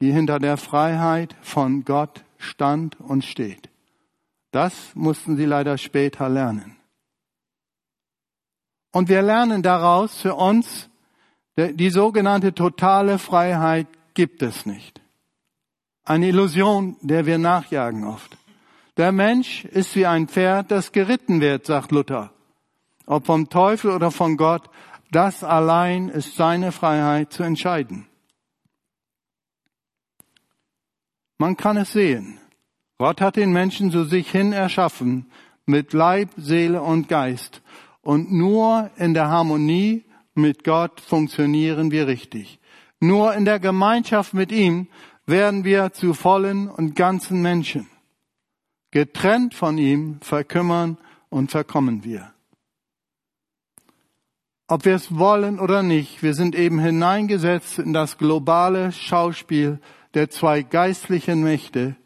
die 0.00 0.12
hinter 0.12 0.38
der 0.38 0.56
Freiheit 0.56 1.36
von 1.40 1.84
Gott 1.84 2.24
stand 2.38 3.00
und 3.00 3.24
steht. 3.24 3.70
Das 4.50 4.94
mussten 4.94 5.36
sie 5.36 5.44
leider 5.44 5.78
später 5.78 6.28
lernen. 6.28 6.75
Und 8.96 9.10
wir 9.10 9.20
lernen 9.20 9.62
daraus 9.62 10.22
für 10.22 10.36
uns, 10.36 10.88
die 11.58 11.90
sogenannte 11.90 12.54
totale 12.54 13.18
Freiheit 13.18 13.88
gibt 14.14 14.40
es 14.40 14.64
nicht. 14.64 15.02
Eine 16.02 16.28
Illusion, 16.28 16.96
der 17.02 17.26
wir 17.26 17.36
nachjagen 17.36 18.04
oft. 18.04 18.38
Der 18.96 19.12
Mensch 19.12 19.66
ist 19.66 19.96
wie 19.96 20.06
ein 20.06 20.28
Pferd, 20.28 20.70
das 20.70 20.92
geritten 20.92 21.42
wird, 21.42 21.66
sagt 21.66 21.92
Luther. 21.92 22.32
Ob 23.04 23.26
vom 23.26 23.50
Teufel 23.50 23.90
oder 23.90 24.10
von 24.10 24.38
Gott, 24.38 24.70
das 25.10 25.44
allein 25.44 26.08
ist 26.08 26.34
seine 26.34 26.72
Freiheit 26.72 27.34
zu 27.34 27.42
entscheiden. 27.42 28.08
Man 31.36 31.58
kann 31.58 31.76
es 31.76 31.92
sehen. 31.92 32.38
Gott 32.96 33.20
hat 33.20 33.36
den 33.36 33.52
Menschen 33.52 33.90
zu 33.90 34.04
sich 34.04 34.30
hin 34.30 34.54
erschaffen, 34.54 35.30
mit 35.66 35.92
Leib, 35.92 36.30
Seele 36.38 36.80
und 36.80 37.10
Geist. 37.10 37.60
Und 38.06 38.30
nur 38.30 38.92
in 38.98 39.14
der 39.14 39.30
Harmonie 39.30 40.04
mit 40.32 40.62
Gott 40.62 41.00
funktionieren 41.00 41.90
wir 41.90 42.06
richtig. 42.06 42.60
Nur 43.00 43.34
in 43.34 43.44
der 43.44 43.58
Gemeinschaft 43.58 44.32
mit 44.32 44.52
ihm 44.52 44.86
werden 45.26 45.64
wir 45.64 45.92
zu 45.92 46.14
vollen 46.14 46.68
und 46.68 46.94
ganzen 46.94 47.42
Menschen. 47.42 47.88
Getrennt 48.92 49.54
von 49.54 49.76
ihm 49.76 50.20
verkümmern 50.20 50.98
und 51.30 51.50
verkommen 51.50 52.04
wir. 52.04 52.32
Ob 54.68 54.84
wir 54.84 54.94
es 54.94 55.18
wollen 55.18 55.58
oder 55.58 55.82
nicht, 55.82 56.22
wir 56.22 56.34
sind 56.34 56.54
eben 56.54 56.78
hineingesetzt 56.78 57.80
in 57.80 57.92
das 57.92 58.18
globale 58.18 58.92
Schauspiel 58.92 59.80
der 60.14 60.30
zwei 60.30 60.62
geistlichen 60.62 61.42
Mächte 61.42 61.96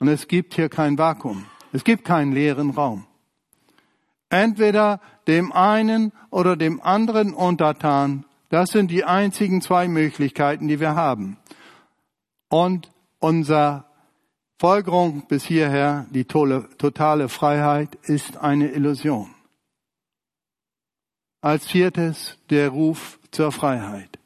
und 0.00 0.08
es 0.08 0.28
gibt 0.28 0.52
hier 0.52 0.68
kein 0.68 0.98
Vakuum. 0.98 1.46
Es 1.72 1.82
gibt 1.82 2.04
keinen 2.04 2.32
leeren 2.32 2.72
Raum. 2.72 3.06
Entweder 4.28 5.00
dem 5.26 5.52
einen 5.52 6.12
oder 6.30 6.56
dem 6.56 6.80
anderen 6.80 7.34
untertan. 7.34 8.24
Das 8.48 8.70
sind 8.70 8.90
die 8.90 9.04
einzigen 9.04 9.60
zwei 9.60 9.88
Möglichkeiten, 9.88 10.68
die 10.68 10.80
wir 10.80 10.94
haben. 10.94 11.36
Und 12.48 12.92
unser 13.18 13.86
Folgerung 14.58 15.26
bis 15.26 15.44
hierher, 15.44 16.06
die 16.10 16.24
totale 16.24 17.28
Freiheit, 17.28 17.96
ist 18.02 18.38
eine 18.38 18.70
Illusion. 18.70 19.34
Als 21.40 21.66
viertes 21.66 22.38
der 22.50 22.70
Ruf 22.70 23.18
zur 23.30 23.52
Freiheit. 23.52 24.18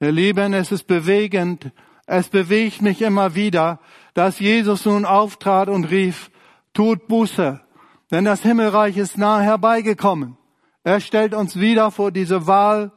Ihr 0.00 0.12
Lieben, 0.12 0.52
es 0.52 0.72
ist 0.72 0.86
bewegend, 0.86 1.72
es 2.06 2.28
bewegt 2.28 2.82
mich 2.82 3.02
immer 3.02 3.34
wieder, 3.34 3.80
dass 4.14 4.40
Jesus 4.40 4.84
nun 4.84 5.04
auftrat 5.04 5.68
und 5.68 5.84
rief, 5.84 6.30
tut 6.72 7.06
Buße, 7.06 7.60
denn 8.10 8.24
das 8.24 8.42
Himmelreich 8.42 8.96
ist 8.96 9.18
nahe 9.18 9.42
herbeigekommen. 9.42 10.36
Er 10.82 11.00
stellt 11.00 11.34
uns 11.34 11.56
wieder 11.56 11.90
vor 11.90 12.10
diese 12.10 12.46
Wahl, 12.46 12.92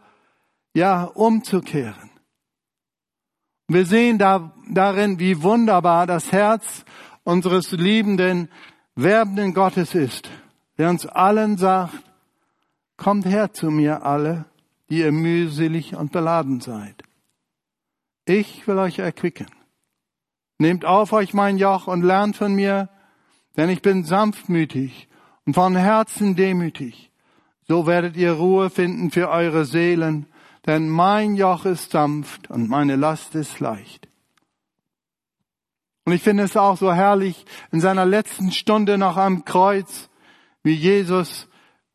ja, 0.73 1.03
umzukehren. 1.03 2.09
Wir 3.67 3.85
sehen 3.85 4.17
da, 4.17 4.53
darin, 4.69 5.19
wie 5.19 5.41
wunderbar 5.43 6.07
das 6.07 6.31
Herz 6.31 6.85
unseres 7.23 7.71
liebenden, 7.71 8.49
werbenden 8.95 9.53
Gottes 9.53 9.95
ist, 9.95 10.29
der 10.77 10.89
uns 10.89 11.05
allen 11.05 11.57
sagt, 11.57 12.03
kommt 12.97 13.25
her 13.25 13.53
zu 13.53 13.71
mir 13.71 14.05
alle, 14.05 14.45
die 14.89 14.99
ihr 14.99 15.11
mühselig 15.11 15.95
und 15.95 16.11
beladen 16.11 16.59
seid. 16.59 17.03
Ich 18.25 18.67
will 18.67 18.77
euch 18.77 18.99
erquicken. 18.99 19.47
Nehmt 20.57 20.85
auf 20.85 21.11
euch 21.13 21.33
mein 21.33 21.57
Joch 21.57 21.87
und 21.87 22.03
lernt 22.03 22.35
von 22.37 22.53
mir, 22.53 22.89
denn 23.57 23.69
ich 23.69 23.81
bin 23.81 24.03
sanftmütig 24.03 25.07
und 25.45 25.53
von 25.53 25.75
Herzen 25.75 26.35
demütig. 26.35 27.11
So 27.67 27.87
werdet 27.87 28.17
ihr 28.17 28.33
Ruhe 28.33 28.69
finden 28.69 29.11
für 29.11 29.29
eure 29.29 29.65
Seelen, 29.65 30.27
denn 30.65 30.89
mein 30.89 31.35
Joch 31.35 31.65
ist 31.65 31.91
sanft 31.91 32.49
und 32.49 32.69
meine 32.69 32.95
Last 32.95 33.35
ist 33.35 33.59
leicht. 33.59 34.07
Und 36.05 36.13
ich 36.13 36.21
finde 36.21 36.43
es 36.43 36.57
auch 36.57 36.77
so 36.77 36.93
herrlich 36.93 37.45
in 37.71 37.79
seiner 37.79 38.05
letzten 38.05 38.51
Stunde 38.51 38.97
noch 38.97 39.17
am 39.17 39.45
Kreuz, 39.45 40.09
wie 40.61 40.73
Jesus 40.73 41.47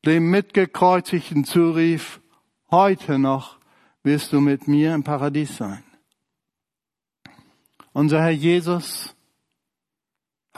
dem 0.04 0.30
Mitgekreuzigten 0.30 1.44
zurief, 1.44 2.20
heute 2.70 3.18
noch 3.18 3.58
wirst 4.02 4.32
du 4.32 4.40
mit 4.40 4.68
mir 4.68 4.94
im 4.94 5.02
Paradies 5.02 5.56
sein. 5.56 5.82
Unser 7.92 8.22
Herr 8.22 8.30
Jesus 8.30 9.14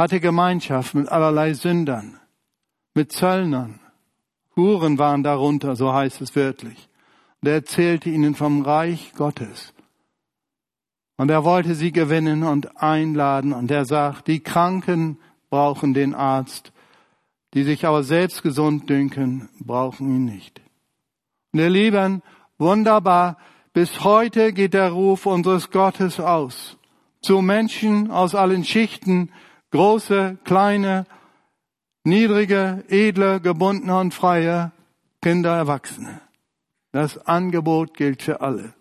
hatte 0.01 0.19
Gemeinschaft 0.19 0.95
mit 0.95 1.11
allerlei 1.11 1.53
Sündern, 1.53 2.19
mit 2.95 3.13
Zöllnern. 3.13 3.81
Huren 4.57 4.97
waren 4.97 5.23
darunter, 5.23 5.77
so 5.77 5.93
heißt 5.93 6.23
es 6.23 6.35
wörtlich. 6.35 6.89
Und 7.43 7.49
er 7.49 7.57
erzählte 7.57 8.09
ihnen 8.09 8.35
vom 8.35 8.63
Reich 8.63 9.13
Gottes. 9.15 9.75
Und 11.19 11.31
er 11.31 11.45
wollte 11.45 11.75
sie 11.75 11.93
gewinnen 11.93 12.45
und 12.45 12.83
einladen. 12.83 13.53
Und 13.53 13.71
er 13.71 13.85
sagt, 13.85 14.27
die 14.27 14.41
Kranken 14.41 15.19
brauchen 15.51 15.93
den 15.93 16.15
Arzt, 16.15 16.73
die 17.53 17.63
sich 17.63 17.85
aber 17.85 18.03
selbst 18.03 18.43
gesund 18.43 18.89
dünken, 18.89 19.51
brauchen 19.59 20.17
ihn 20.17 20.25
nicht. 20.25 20.63
Und 21.53 21.61
ihr 21.61 21.69
Lieben, 21.69 22.23
wunderbar, 22.57 23.37
bis 23.75 24.03
heute 24.03 24.55
geht 24.55 24.73
der 24.73 24.93
Ruf 24.93 25.27
unseres 25.27 25.71
Gottes 25.71 26.19
aus. 26.21 26.79
Zu 27.21 27.43
Menschen 27.43 28.11
aus 28.11 28.35
allen 28.35 28.65
Schichten, 28.65 29.31
große, 29.71 30.39
kleine, 30.45 31.07
niedrige, 32.05 32.85
edle, 32.89 33.41
gebundene 33.41 33.99
und 33.99 34.15
freie, 34.15 34.73
Kinder, 35.23 35.57
Erwachsene. 35.57 36.21
Das 36.93 37.19
Angebot 37.27 37.95
gilt 37.95 38.23
für 38.23 38.41
alle. 38.41 38.75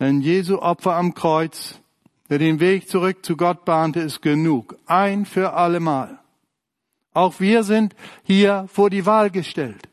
Denn 0.00 0.20
Jesu 0.20 0.58
Opfer 0.58 0.94
am 0.96 1.14
Kreuz, 1.14 1.80
der 2.28 2.38
den 2.38 2.60
Weg 2.60 2.88
zurück 2.88 3.24
zu 3.24 3.36
Gott 3.36 3.64
bahnte, 3.64 4.00
ist 4.00 4.22
genug. 4.22 4.76
Ein 4.86 5.24
für 5.24 5.54
allemal. 5.54 6.18
Auch 7.12 7.40
wir 7.40 7.62
sind 7.62 7.94
hier 8.24 8.66
vor 8.72 8.90
die 8.90 9.06
Wahl 9.06 9.30
gestellt. 9.30 9.88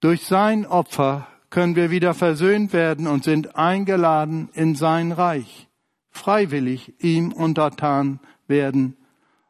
Durch 0.00 0.26
sein 0.26 0.66
Opfer 0.66 1.26
können 1.48 1.76
wir 1.76 1.90
wieder 1.90 2.12
versöhnt 2.12 2.72
werden 2.72 3.06
und 3.06 3.24
sind 3.24 3.56
eingeladen 3.56 4.50
in 4.52 4.74
sein 4.74 5.12
Reich, 5.12 5.68
freiwillig 6.14 6.94
ihm 7.02 7.32
untertan 7.32 8.20
werden, 8.46 8.96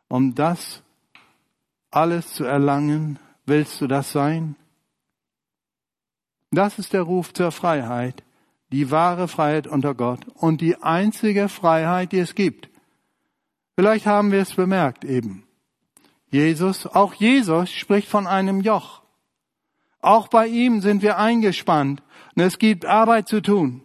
um 0.08 0.34
das 0.34 0.82
alles 1.90 2.32
zu 2.32 2.44
erlangen. 2.44 3.18
Willst 3.46 3.80
du 3.80 3.86
das 3.86 4.10
sein? 4.10 4.56
Das 6.50 6.78
ist 6.78 6.92
der 6.92 7.02
Ruf 7.02 7.32
zur 7.32 7.52
Freiheit, 7.52 8.22
die 8.72 8.90
wahre 8.90 9.28
Freiheit 9.28 9.66
unter 9.66 9.94
Gott 9.94 10.20
und 10.34 10.60
die 10.60 10.76
einzige 10.82 11.48
Freiheit, 11.48 12.12
die 12.12 12.18
es 12.18 12.34
gibt. 12.34 12.70
Vielleicht 13.76 14.06
haben 14.06 14.32
wir 14.32 14.40
es 14.40 14.54
bemerkt 14.54 15.04
eben. 15.04 15.46
Jesus, 16.30 16.86
auch 16.86 17.14
Jesus 17.14 17.70
spricht 17.70 18.08
von 18.08 18.26
einem 18.26 18.60
Joch. 18.60 19.02
Auch 20.00 20.28
bei 20.28 20.46
ihm 20.46 20.80
sind 20.80 21.02
wir 21.02 21.18
eingespannt 21.18 22.02
und 22.34 22.42
es 22.42 22.58
gibt 22.58 22.86
Arbeit 22.86 23.28
zu 23.28 23.40
tun. 23.40 23.83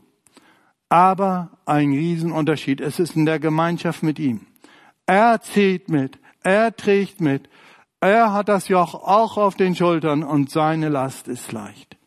Aber 0.89 1.51
ein 1.65 1.91
Riesenunterschied. 1.91 2.81
Es 2.81 2.99
ist 2.99 3.15
in 3.15 3.25
der 3.25 3.39
Gemeinschaft 3.39 4.03
mit 4.03 4.19
ihm. 4.19 4.47
Er 5.05 5.41
zieht 5.41 5.87
mit. 5.89 6.19
Er 6.43 6.75
trägt 6.75 7.21
mit. 7.21 7.47
Er 8.01 8.33
hat 8.33 8.49
das 8.49 8.67
Joch 8.67 8.95
auch 8.95 9.37
auf 9.37 9.55
den 9.55 9.75
Schultern 9.75 10.23
und 10.23 10.49
seine 10.49 10.89
Last 10.89 11.27
ist 11.27 11.51
leicht. 11.51 11.97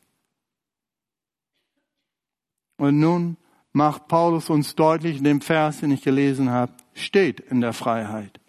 Und 2.77 2.99
nun 2.99 3.37
macht 3.73 4.09
Paulus 4.09 4.51
uns 4.51 4.75
deutlich 4.75 5.19
in 5.19 5.25
dem 5.25 5.41
Vers, 5.41 5.81
den 5.81 5.93
ich 5.93 6.03
gelesen 6.03 6.51
habe, 6.51 6.73
steht 6.95 7.41
in 7.41 7.61
der 7.61 7.73
Freiheit. 7.73 8.41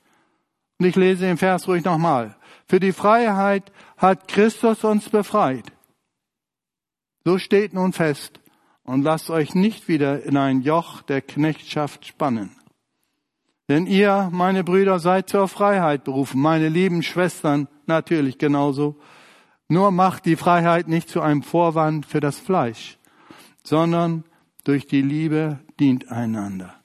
Und 0.80 0.88
ich 0.88 0.96
lese 0.96 1.26
den 1.26 1.38
Vers 1.38 1.68
ruhig 1.68 1.84
nochmal. 1.84 2.36
Für 2.68 2.80
die 2.80 2.94
Freiheit 2.94 3.72
hat 3.98 4.28
Christus 4.28 4.84
uns 4.84 5.10
befreit. 5.10 5.72
So 7.26 7.38
steht 7.38 7.74
nun 7.74 7.94
fest 7.94 8.40
und 8.84 9.04
lasst 9.04 9.30
euch 9.30 9.56
nicht 9.56 9.88
wieder 9.88 10.24
in 10.24 10.38
ein 10.38 10.62
Joch 10.62 11.02
der 11.02 11.22
Knechtschaft 11.22 12.06
spannen. 12.06 12.56
Denn 13.70 13.88
ihr, 13.88 14.30
meine 14.32 14.64
Brüder, 14.64 15.00
seid 15.00 15.30
zur 15.30 15.48
Freiheit 15.48 16.04
berufen, 16.04 16.42
meine 16.42 16.70
lieben 16.70 17.02
Schwestern 17.02 17.68
natürlich 17.86 18.38
genauso. 18.38 18.98
Nur 19.70 19.92
macht 19.92 20.26
die 20.26 20.36
Freiheit 20.36 20.88
nicht 20.88 21.10
zu 21.10 21.22
einem 21.22 21.44
Vorwand 21.44 22.06
für 22.06 22.20
das 22.20 22.38
Fleisch, 22.38 22.98
sondern 23.64 24.26
durch 24.66 24.86
die 24.86 25.02
Liebe 25.02 25.60
dient 25.80 26.12
einander. 26.12 26.76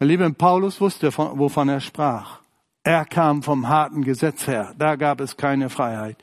Der 0.00 0.08
liebe 0.08 0.32
Paulus 0.32 0.80
wusste, 0.80 1.14
wovon 1.16 1.68
er 1.68 1.80
sprach. 1.80 2.40
Er 2.82 3.04
kam 3.04 3.42
vom 3.42 3.68
harten 3.68 4.02
Gesetz 4.02 4.46
her. 4.46 4.74
Da 4.78 4.96
gab 4.96 5.20
es 5.20 5.36
keine 5.36 5.68
Freiheit. 5.68 6.16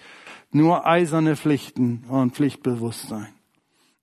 Nur 0.52 0.88
eiserne 0.88 1.36
Pflichten 1.36 2.04
und 2.10 2.34
Pflichtbewusstsein. 2.34 3.37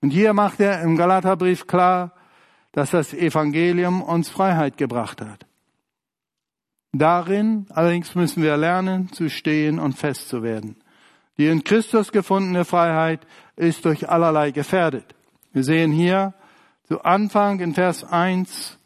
Und 0.04 0.10
hier 0.10 0.34
macht 0.34 0.60
er 0.60 0.82
im 0.82 0.98
Galaterbrief 0.98 1.66
klar, 1.66 2.12
dass 2.72 2.90
das 2.90 3.14
Evangelium 3.14 4.02
uns 4.02 4.28
Freiheit 4.28 4.76
gebracht 4.76 5.22
hat. 5.22 5.46
Darin 6.92 7.64
allerdings 7.70 8.14
müssen 8.14 8.42
wir 8.42 8.58
lernen, 8.58 9.10
zu 9.12 9.30
stehen 9.30 9.78
und 9.78 9.94
fest 9.94 10.28
zu 10.28 10.42
werden. 10.42 10.76
Die 11.38 11.46
in 11.46 11.64
Christus 11.64 12.12
gefundene 12.12 12.66
Freiheit 12.66 13.26
ist 13.56 13.86
durch 13.86 14.06
allerlei 14.06 14.50
gefährdet. 14.50 15.14
Wir 15.54 15.64
sehen 15.64 15.90
hier 15.90 16.34
zu 16.86 17.00
Anfang 17.00 17.60
in 17.60 17.72
Vers 17.72 18.04
1 18.04 18.78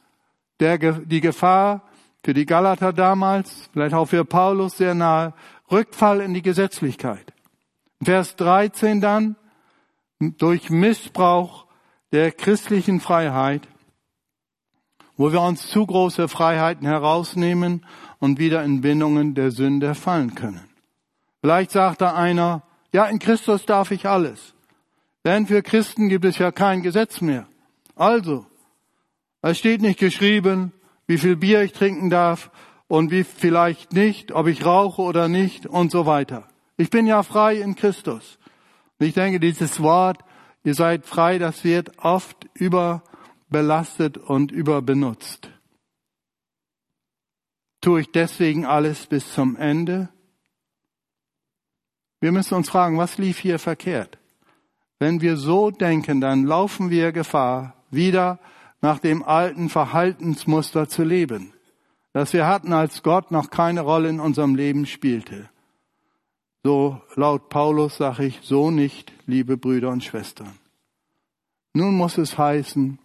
der, 0.60 0.78
die 0.78 1.20
Gefahr 1.20 1.82
für 2.22 2.32
die 2.32 2.46
Galater 2.46 2.92
damals, 2.92 3.68
vielleicht 3.72 3.94
auch 3.94 4.06
für 4.06 4.24
Paulus 4.24 4.76
sehr 4.76 4.94
nahe, 4.94 5.34
Rückfall 5.68 6.20
in 6.20 6.32
die 6.32 6.42
Gesetzlichkeit. 6.42 7.32
Vers 8.04 8.36
13 8.36 9.00
dann 9.00 9.34
durch 10.20 10.70
Missbrauch 10.70 11.66
der 12.12 12.32
christlichen 12.32 13.00
Freiheit, 13.00 13.68
wo 15.16 15.32
wir 15.32 15.40
uns 15.40 15.66
zu 15.68 15.84
große 15.84 16.28
Freiheiten 16.28 16.86
herausnehmen 16.86 17.84
und 18.18 18.38
wieder 18.38 18.64
in 18.64 18.80
Bindungen 18.80 19.34
der 19.34 19.50
Sünde 19.50 19.94
fallen 19.94 20.34
können. 20.34 20.68
Vielleicht 21.40 21.70
sagt 21.70 22.00
da 22.00 22.14
einer, 22.14 22.62
ja, 22.92 23.04
in 23.06 23.18
Christus 23.18 23.66
darf 23.66 23.90
ich 23.90 24.06
alles. 24.06 24.54
Denn 25.24 25.46
für 25.46 25.62
Christen 25.62 26.08
gibt 26.08 26.24
es 26.24 26.38
ja 26.38 26.50
kein 26.52 26.82
Gesetz 26.82 27.20
mehr. 27.20 27.46
Also, 27.94 28.46
es 29.42 29.58
steht 29.58 29.82
nicht 29.82 29.98
geschrieben, 29.98 30.72
wie 31.06 31.18
viel 31.18 31.36
Bier 31.36 31.62
ich 31.62 31.72
trinken 31.72 32.10
darf 32.10 32.50
und 32.86 33.10
wie 33.10 33.24
vielleicht 33.24 33.92
nicht, 33.92 34.32
ob 34.32 34.46
ich 34.46 34.64
rauche 34.64 35.02
oder 35.02 35.28
nicht 35.28 35.66
und 35.66 35.90
so 35.90 36.06
weiter. 36.06 36.48
Ich 36.76 36.90
bin 36.90 37.06
ja 37.06 37.22
frei 37.22 37.56
in 37.56 37.74
Christus. 37.74 38.38
Und 38.98 39.06
ich 39.06 39.14
denke, 39.14 39.40
dieses 39.40 39.80
Wort, 39.80 40.24
ihr 40.64 40.74
seid 40.74 41.06
frei, 41.06 41.38
das 41.38 41.64
wird 41.64 41.98
oft 41.98 42.48
überbelastet 42.54 44.18
und 44.18 44.50
überbenutzt. 44.50 45.50
Tue 47.80 48.00
ich 48.00 48.10
deswegen 48.10 48.66
alles 48.66 49.06
bis 49.06 49.32
zum 49.32 49.56
Ende? 49.56 50.08
Wir 52.20 52.32
müssen 52.32 52.54
uns 52.54 52.68
fragen, 52.68 52.98
was 52.98 53.18
lief 53.18 53.38
hier 53.38 53.60
verkehrt? 53.60 54.18
Wenn 54.98 55.20
wir 55.20 55.36
so 55.36 55.70
denken, 55.70 56.20
dann 56.20 56.44
laufen 56.44 56.90
wir 56.90 57.12
Gefahr, 57.12 57.74
wieder 57.90 58.40
nach 58.80 58.98
dem 58.98 59.22
alten 59.22 59.68
Verhaltensmuster 59.68 60.88
zu 60.88 61.04
leben, 61.04 61.52
das 62.12 62.32
wir 62.32 62.46
hatten, 62.46 62.72
als 62.72 63.04
Gott 63.04 63.30
noch 63.30 63.50
keine 63.50 63.82
Rolle 63.82 64.08
in 64.08 64.18
unserem 64.18 64.56
Leben 64.56 64.86
spielte. 64.86 65.48
So 66.68 67.00
laut 67.14 67.48
Paulus 67.48 67.96
sage 67.96 68.26
ich, 68.26 68.40
so 68.42 68.70
nicht, 68.70 69.10
liebe 69.24 69.56
Brüder 69.56 69.88
und 69.88 70.04
Schwestern. 70.04 70.58
Nun 71.72 71.94
muss 71.94 72.18
es 72.18 72.36
heißen, 72.36 72.98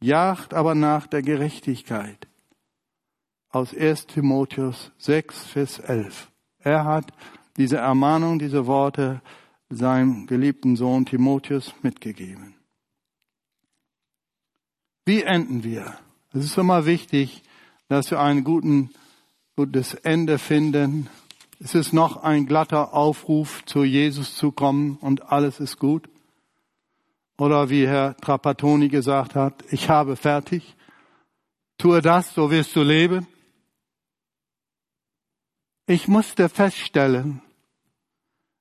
jagt 0.00 0.52
aber 0.52 0.74
nach 0.74 1.06
der 1.06 1.22
Gerechtigkeit. 1.22 2.26
Aus 3.50 3.72
1 3.72 4.08
Timotheus 4.08 4.90
6, 4.98 5.44
Vers 5.46 5.78
11. 5.78 6.32
Er 6.58 6.84
hat 6.84 7.12
diese 7.56 7.76
Ermahnung, 7.76 8.40
diese 8.40 8.66
Worte 8.66 9.22
seinem 9.68 10.26
geliebten 10.26 10.74
Sohn 10.74 11.06
Timotheus 11.06 11.74
mitgegeben. 11.82 12.56
Wie 15.04 15.22
enden 15.22 15.62
wir? 15.62 15.96
Es 16.32 16.44
ist 16.44 16.58
immer 16.58 16.86
wichtig, 16.86 17.44
dass 17.86 18.10
wir 18.10 18.18
ein 18.18 18.42
gutes 18.42 19.94
Ende 19.94 20.38
finden. 20.40 21.08
Es 21.58 21.74
ist 21.74 21.92
noch 21.92 22.22
ein 22.22 22.46
glatter 22.46 22.92
Aufruf, 22.92 23.64
zu 23.64 23.82
Jesus 23.82 24.36
zu 24.36 24.52
kommen 24.52 24.98
und 25.00 25.32
alles 25.32 25.58
ist 25.58 25.78
gut. 25.78 26.08
Oder 27.38 27.70
wie 27.70 27.86
Herr 27.86 28.16
Trapattoni 28.16 28.88
gesagt 28.88 29.34
hat, 29.34 29.64
ich 29.70 29.88
habe 29.88 30.16
fertig. 30.16 30.76
Tue 31.78 32.02
das, 32.02 32.34
so 32.34 32.50
wirst 32.50 32.74
du 32.76 32.82
leben. 32.82 33.26
Ich 35.86 36.08
musste 36.08 36.48
feststellen, 36.48 37.42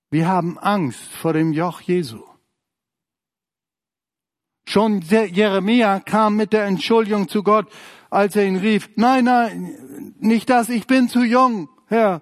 wir 0.09 0.27
haben 0.27 0.57
Angst 0.57 1.11
vor 1.11 1.33
dem 1.33 1.53
Joch 1.53 1.81
Jesu. 1.81 2.23
Schon 4.67 5.01
Jeremia 5.01 5.99
kam 5.99 6.35
mit 6.35 6.53
der 6.53 6.65
Entschuldigung 6.65 7.27
zu 7.27 7.43
Gott, 7.43 7.67
als 8.09 8.35
er 8.35 8.45
ihn 8.45 8.57
rief, 8.57 8.89
nein, 8.95 9.25
nein, 9.25 10.13
nicht 10.19 10.49
das, 10.49 10.69
ich 10.69 10.87
bin 10.87 11.09
zu 11.09 11.23
jung, 11.23 11.69
Herr. 11.87 12.21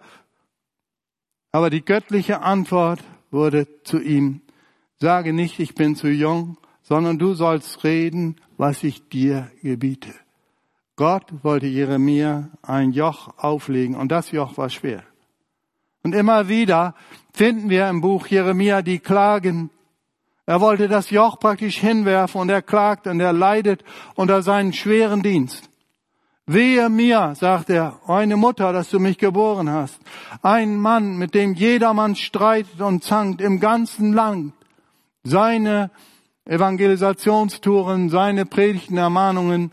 Aber 1.53 1.69
die 1.69 1.85
göttliche 1.85 2.41
Antwort 2.41 2.99
wurde 3.29 3.67
zu 3.83 4.01
ihm, 4.01 4.41
sage 4.99 5.33
nicht, 5.33 5.59
ich 5.59 5.75
bin 5.75 5.95
zu 5.95 6.09
jung, 6.09 6.57
sondern 6.81 7.19
du 7.19 7.35
sollst 7.35 7.83
reden, 7.83 8.37
was 8.57 8.83
ich 8.83 9.07
dir 9.07 9.51
gebiete. 9.61 10.13
Gott 10.95 11.31
wollte 11.43 11.67
Jeremia 11.67 12.49
ein 12.63 12.91
Joch 12.91 13.37
auflegen 13.37 13.95
und 13.95 14.11
das 14.11 14.31
Joch 14.31 14.57
war 14.57 14.69
schwer. 14.69 15.03
Und 16.01 16.15
immer 16.15 16.49
wieder 16.49 16.95
finden 17.33 17.69
wir 17.69 17.87
im 17.87 18.01
Buch 18.01 18.25
Jeremia 18.25 18.81
die 18.81 18.99
Klagen. 18.99 19.69
Er 20.47 20.59
wollte 20.59 20.87
das 20.87 21.11
Joch 21.11 21.39
praktisch 21.39 21.77
hinwerfen 21.77 22.41
und 22.41 22.49
er 22.49 22.63
klagt 22.63 23.05
und 23.05 23.19
er 23.19 23.31
leidet 23.31 23.83
unter 24.15 24.41
seinen 24.41 24.73
schweren 24.73 25.21
Dienst. 25.21 25.69
Wehe 26.45 26.89
mir, 26.89 27.35
sagt 27.35 27.69
er, 27.69 28.01
eine 28.05 28.35
Mutter, 28.35 28.73
dass 28.73 28.89
du 28.89 28.99
mich 28.99 29.17
geboren 29.17 29.69
hast. 29.69 29.99
Ein 30.41 30.77
Mann, 30.77 31.17
mit 31.17 31.33
dem 31.35 31.53
jedermann 31.53 32.15
streitet 32.15 32.81
und 32.81 33.03
zankt 33.03 33.39
im 33.39 33.61
ganzen 33.61 34.11
Land. 34.11 34.53
Seine 35.23 35.89
Evangelisationstouren, 36.45 38.09
seine 38.09 38.45
Predigten, 38.45 38.97
Ermahnungen 38.97 39.71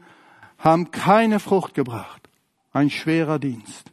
haben 0.58 0.92
keine 0.92 1.40
Frucht 1.40 1.74
gebracht. 1.74 2.28
Ein 2.72 2.88
schwerer 2.90 3.40
Dienst. 3.40 3.90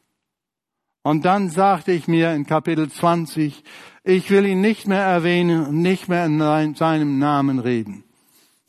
Und 1.02 1.26
dann 1.26 1.50
sagte 1.50 1.94
ich 1.94 2.08
mir 2.08 2.34
in 2.34 2.46
Kapitel 2.46 2.92
20, 2.92 3.64
ich 4.04 4.30
will 4.30 4.46
ihn 4.46 4.62
nicht 4.62 4.88
mehr 4.88 5.02
erwähnen 5.02 5.66
und 5.66 5.82
nicht 5.82 6.10
mehr 6.10 6.26
in 6.26 6.76
seinem 6.76 7.18
Namen 7.18 7.58
reden. 7.58 8.04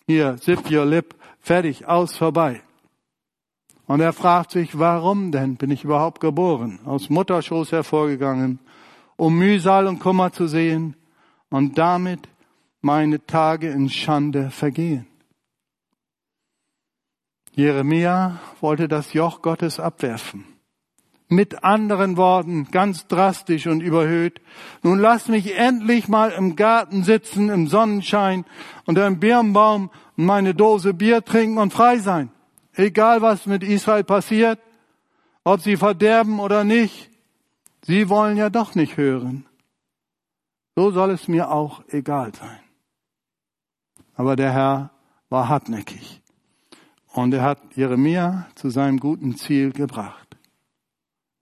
Hier, 0.07 0.37
zip 0.37 0.71
your 0.71 0.87
lip, 0.87 1.15
fertig, 1.41 1.87
aus, 1.87 2.17
vorbei. 2.17 2.63
Und 3.89 4.01
er 4.01 4.13
fragt 4.13 4.51
sich, 4.51 4.79
warum 4.79 5.33
denn 5.33 5.57
bin 5.57 5.71
ich 5.71 5.83
überhaupt 5.83 6.21
geboren? 6.21 6.79
Aus 6.85 7.09
Mutterschoß 7.09 7.73
hervorgegangen, 7.73 8.61
um 9.17 9.39
Mühsal 9.39 9.87
und 9.87 9.99
Kummer 9.99 10.31
zu 10.31 10.47
sehen 10.47 10.95
und 11.49 11.79
damit 11.79 12.29
meine 12.83 13.25
Tage 13.25 13.71
in 13.71 13.89
Schande 13.89 14.51
vergehen. 14.51 15.07
Jeremia 17.53 18.39
wollte 18.61 18.89
das 18.89 19.15
Joch 19.15 19.41
Gottes 19.41 19.81
abwerfen 19.81 20.45
Mit 21.29 21.65
anderen 21.65 22.19
Worten, 22.19 22.69
ganz 22.71 23.07
drastisch 23.07 23.67
und 23.67 23.81
überhöht. 23.81 24.43
Nun 24.83 24.99
lass 24.99 25.29
mich 25.29 25.57
endlich 25.57 26.09
mal 26.09 26.31
im 26.33 26.57
Garten 26.57 27.05
sitzen, 27.05 27.49
im 27.49 27.69
Sonnenschein, 27.69 28.45
unter 28.85 29.07
einem 29.07 29.19
Birnbaum 29.19 29.91
und 30.19 30.27
meine 30.27 30.55
Dose 30.55 30.93
Bier 30.93 31.25
trinken 31.25 31.57
und 31.57 31.73
frei 31.73 31.99
sein. 32.01 32.31
Egal 32.79 33.23
was 33.23 33.45
mit 33.47 33.65
Israel 33.65 34.05
passiert, 34.05 34.61
ob 35.43 35.61
sie 35.61 35.77
verderben 35.77 36.39
oder 36.39 36.63
nicht, 36.63 37.11
sie 37.83 38.09
wollen 38.09 38.37
ja 38.37 38.51
doch 38.51 38.77
nicht 38.77 38.97
hören. 38.97 39.47
So 40.77 40.93
soll 40.93 41.11
es 41.11 41.27
mir 41.27 41.51
auch 41.51 41.83
egal 41.89 42.33
sein. 42.37 42.61
Aber 44.15 44.37
der 44.37 44.53
Herr 44.53 44.91
war 45.29 45.49
hartnäckig 45.49 46.23
und 47.13 47.35
er 47.35 47.43
hat 47.43 47.59
Jeremia 47.75 48.47
zu 48.55 48.71
seinem 48.71 49.01
guten 49.01 49.37
Ziel 49.37 49.73
gebracht. 49.73 50.37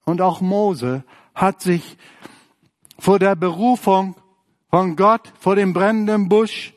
Und 0.07 0.23
auch 0.23 0.41
Mose 0.41 1.05
hat 1.35 1.61
sich 1.61 1.99
vor 2.99 3.19
der 3.19 3.37
Berufung 3.37 4.17
von 4.71 4.97
Gott, 4.97 5.31
vor 5.39 5.55
dem 5.55 5.75
brennenden 5.75 6.31
Busch, 6.31 6.73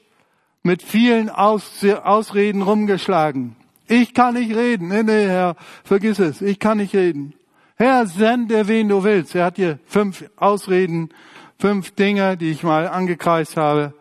mit 0.63 0.84
vielen 0.84 1.30
Aus 1.30 1.82
Ausreden 1.86 2.62
rumgeschlagen. 2.62 3.56
Ich 3.89 4.13
kann 4.13 4.36
nicht 4.36 4.56
reden. 4.56 4.88
Nee, 4.88 5.02
nee, 5.02 5.25
Herr, 5.25 5.56
vergiss 5.84 6.19
es. 6.19 6.41
Ich 6.41 6.60
kann 6.60 6.78
nicht 6.78 6.93
reden. 6.93 7.34
Herr, 7.75 8.06
sende 8.06 8.67
wen 8.67 8.88
du 8.88 9.04
willst. 9.04 9.34
Er 9.34 9.45
hat 9.45 9.56
hier 9.56 9.80
fünf 9.86 10.30
Ausreden, 10.36 11.10
fünf 11.58 11.91
Dinge, 11.95 12.38
die 12.38 12.52
ich 12.52 12.62
mal 12.62 12.88
angekreist 12.88 13.58
habe. 13.58 13.95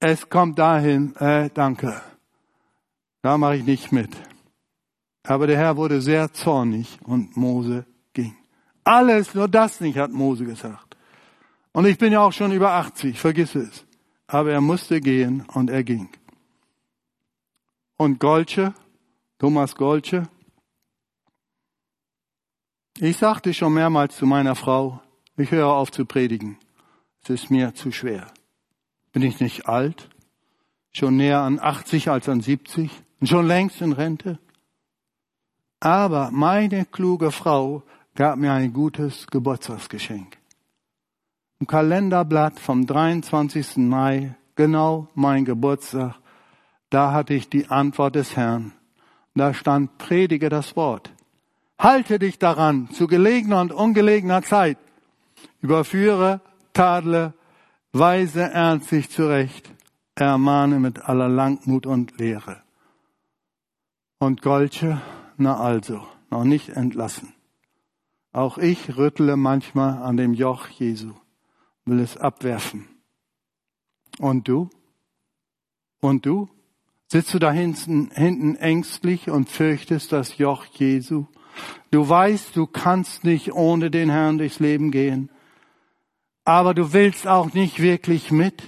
Es 0.00 0.28
kommt 0.28 0.58
dahin, 0.58 1.14
äh, 1.16 1.48
danke. 1.54 2.02
Da 3.22 3.38
mache 3.38 3.56
ich 3.56 3.64
nicht 3.64 3.92
mit. 3.92 4.10
Aber 5.22 5.46
der 5.46 5.58
Herr 5.58 5.76
wurde 5.76 6.02
sehr 6.02 6.32
zornig 6.32 6.98
und 7.04 7.36
Mose 7.36 7.86
ging. 8.14 8.36
Alles, 8.82 9.32
nur 9.34 9.46
das 9.48 9.80
nicht, 9.80 9.96
hat 9.96 10.10
Mose 10.10 10.44
gesagt. 10.44 10.96
Und 11.72 11.86
ich 11.86 11.98
bin 11.98 12.12
ja 12.12 12.20
auch 12.20 12.32
schon 12.32 12.50
über 12.50 12.72
80, 12.72 13.18
vergiss 13.18 13.54
es. 13.54 13.86
Aber 14.26 14.50
er 14.50 14.60
musste 14.60 15.00
gehen 15.00 15.44
und 15.54 15.70
er 15.70 15.84
ging. 15.84 16.08
Und 17.96 18.18
Golche, 18.18 18.74
Thomas 19.38 19.74
Golche, 19.74 20.28
ich 22.98 23.16
sagte 23.16 23.52
schon 23.52 23.74
mehrmals 23.74 24.16
zu 24.16 24.24
meiner 24.24 24.54
Frau, 24.54 25.00
ich 25.36 25.50
höre 25.50 25.72
auf 25.72 25.90
zu 25.90 26.04
predigen. 26.04 26.58
Es 27.22 27.30
ist 27.30 27.50
mir 27.50 27.74
zu 27.74 27.90
schwer. 27.90 28.32
Bin 29.12 29.22
ich 29.22 29.40
nicht 29.40 29.66
alt? 29.66 30.08
Schon 30.92 31.16
näher 31.16 31.40
an 31.40 31.58
80 31.58 32.08
als 32.08 32.28
an 32.28 32.40
70? 32.40 32.90
Und 33.20 33.26
schon 33.26 33.48
längst 33.48 33.80
in 33.80 33.92
Rente? 33.92 34.38
Aber 35.80 36.30
meine 36.30 36.84
kluge 36.84 37.32
Frau 37.32 37.82
gab 38.14 38.38
mir 38.38 38.52
ein 38.52 38.72
gutes 38.72 39.26
Geburtstagsgeschenk. 39.26 40.38
Ein 41.60 41.66
Kalenderblatt 41.66 42.60
vom 42.60 42.86
23. 42.86 43.78
Mai, 43.78 44.36
genau 44.54 45.08
mein 45.14 45.44
Geburtstag, 45.44 46.14
da 46.90 47.10
hatte 47.10 47.34
ich 47.34 47.48
die 47.48 47.66
Antwort 47.66 48.14
des 48.14 48.36
Herrn. 48.36 48.72
Da 49.34 49.52
stand, 49.52 49.98
predige 49.98 50.48
das 50.48 50.76
Wort. 50.76 51.12
Halte 51.78 52.18
dich 52.18 52.38
daran 52.38 52.88
zu 52.90 53.06
gelegener 53.06 53.60
und 53.60 53.72
ungelegener 53.72 54.42
Zeit. 54.42 54.78
Überführe, 55.60 56.40
tadle, 56.72 57.34
weise 57.92 58.42
ernstlich 58.42 59.10
zurecht, 59.10 59.72
ermahne 60.14 60.78
mit 60.78 61.04
aller 61.04 61.28
Langmut 61.28 61.86
und 61.86 62.18
Lehre. 62.18 62.62
Und 64.18 64.42
Golche, 64.42 65.02
na 65.36 65.58
also, 65.58 66.06
noch 66.30 66.44
nicht 66.44 66.70
entlassen. 66.70 67.34
Auch 68.32 68.58
ich 68.58 68.96
rüttle 68.96 69.36
manchmal 69.36 70.02
an 70.02 70.16
dem 70.16 70.34
Joch 70.34 70.68
Jesu, 70.68 71.12
will 71.84 72.00
es 72.00 72.16
abwerfen. 72.16 72.88
Und 74.18 74.48
du? 74.48 74.70
Und 76.00 76.24
du? 76.26 76.48
Sitzt 77.08 77.34
du 77.34 77.38
da 77.38 77.52
hinten, 77.52 78.10
hinten 78.12 78.56
ängstlich 78.56 79.30
und 79.30 79.48
fürchtest 79.48 80.12
das 80.12 80.38
Joch 80.38 80.64
Jesu? 80.66 81.26
Du 81.90 82.08
weißt, 82.08 82.56
du 82.56 82.66
kannst 82.66 83.24
nicht 83.24 83.52
ohne 83.52 83.90
den 83.90 84.10
Herrn 84.10 84.38
durchs 84.38 84.58
Leben 84.58 84.90
gehen, 84.90 85.30
aber 86.44 86.74
du 86.74 86.92
willst 86.92 87.26
auch 87.26 87.52
nicht 87.54 87.80
wirklich 87.80 88.30
mit. 88.30 88.62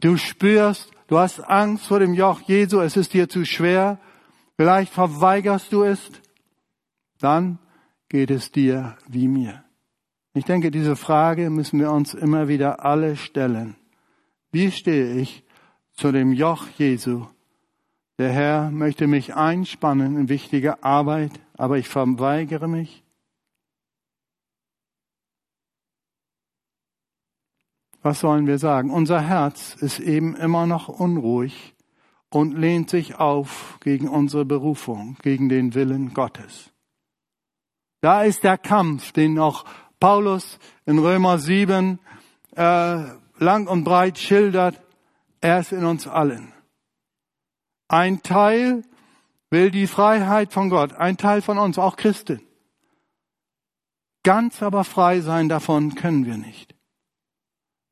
Du 0.00 0.16
spürst, 0.16 0.90
du 1.08 1.18
hast 1.18 1.40
Angst 1.40 1.86
vor 1.86 1.98
dem 1.98 2.14
Joch 2.14 2.40
Jesu, 2.42 2.80
es 2.80 2.96
ist 2.96 3.12
dir 3.12 3.28
zu 3.28 3.44
schwer, 3.44 3.98
vielleicht 4.56 4.92
verweigerst 4.92 5.72
du 5.72 5.82
es, 5.82 6.00
dann 7.18 7.58
geht 8.08 8.30
es 8.30 8.50
dir 8.50 8.96
wie 9.08 9.28
mir? 9.28 9.64
Ich 10.34 10.44
denke, 10.44 10.70
diese 10.70 10.96
Frage 10.96 11.50
müssen 11.50 11.78
wir 11.78 11.90
uns 11.90 12.14
immer 12.14 12.48
wieder 12.48 12.84
alle 12.84 13.16
stellen. 13.16 13.76
Wie 14.50 14.70
stehe 14.70 15.14
ich 15.16 15.44
zu 15.94 16.12
dem 16.12 16.32
Joch 16.32 16.68
Jesu? 16.78 17.26
Der 18.18 18.30
Herr 18.30 18.70
möchte 18.70 19.06
mich 19.06 19.34
einspannen 19.34 20.16
in 20.16 20.28
wichtige 20.28 20.84
Arbeit, 20.84 21.40
aber 21.54 21.78
ich 21.78 21.88
verweigere 21.88 22.68
mich. 22.68 23.02
Was 28.02 28.20
sollen 28.20 28.46
wir 28.46 28.58
sagen? 28.58 28.90
Unser 28.90 29.20
Herz 29.20 29.74
ist 29.74 30.00
eben 30.00 30.34
immer 30.34 30.66
noch 30.66 30.88
unruhig 30.88 31.74
und 32.30 32.58
lehnt 32.58 32.90
sich 32.90 33.16
auf 33.16 33.78
gegen 33.80 34.08
unsere 34.08 34.44
Berufung, 34.44 35.16
gegen 35.22 35.48
den 35.48 35.74
Willen 35.74 36.12
Gottes. 36.12 36.72
Da 38.00 38.24
ist 38.24 38.42
der 38.42 38.58
Kampf, 38.58 39.12
den 39.12 39.38
auch 39.38 39.64
Paulus 40.00 40.58
in 40.84 40.98
Römer 40.98 41.38
7 41.38 42.00
äh, 42.56 43.04
lang 43.38 43.68
und 43.68 43.84
breit 43.84 44.18
schildert. 44.18 44.80
Er 45.42 45.58
ist 45.58 45.72
in 45.72 45.84
uns 45.84 46.06
allen. 46.06 46.52
Ein 47.88 48.22
Teil 48.22 48.84
will 49.50 49.70
die 49.70 49.88
Freiheit 49.88 50.52
von 50.52 50.70
Gott, 50.70 50.94
ein 50.94 51.18
Teil 51.18 51.42
von 51.42 51.58
uns, 51.58 51.78
auch 51.78 51.96
Christen. 51.96 52.40
Ganz 54.22 54.62
aber 54.62 54.84
frei 54.84 55.20
sein 55.20 55.48
davon 55.48 55.96
können 55.96 56.24
wir 56.26 56.36
nicht. 56.36 56.76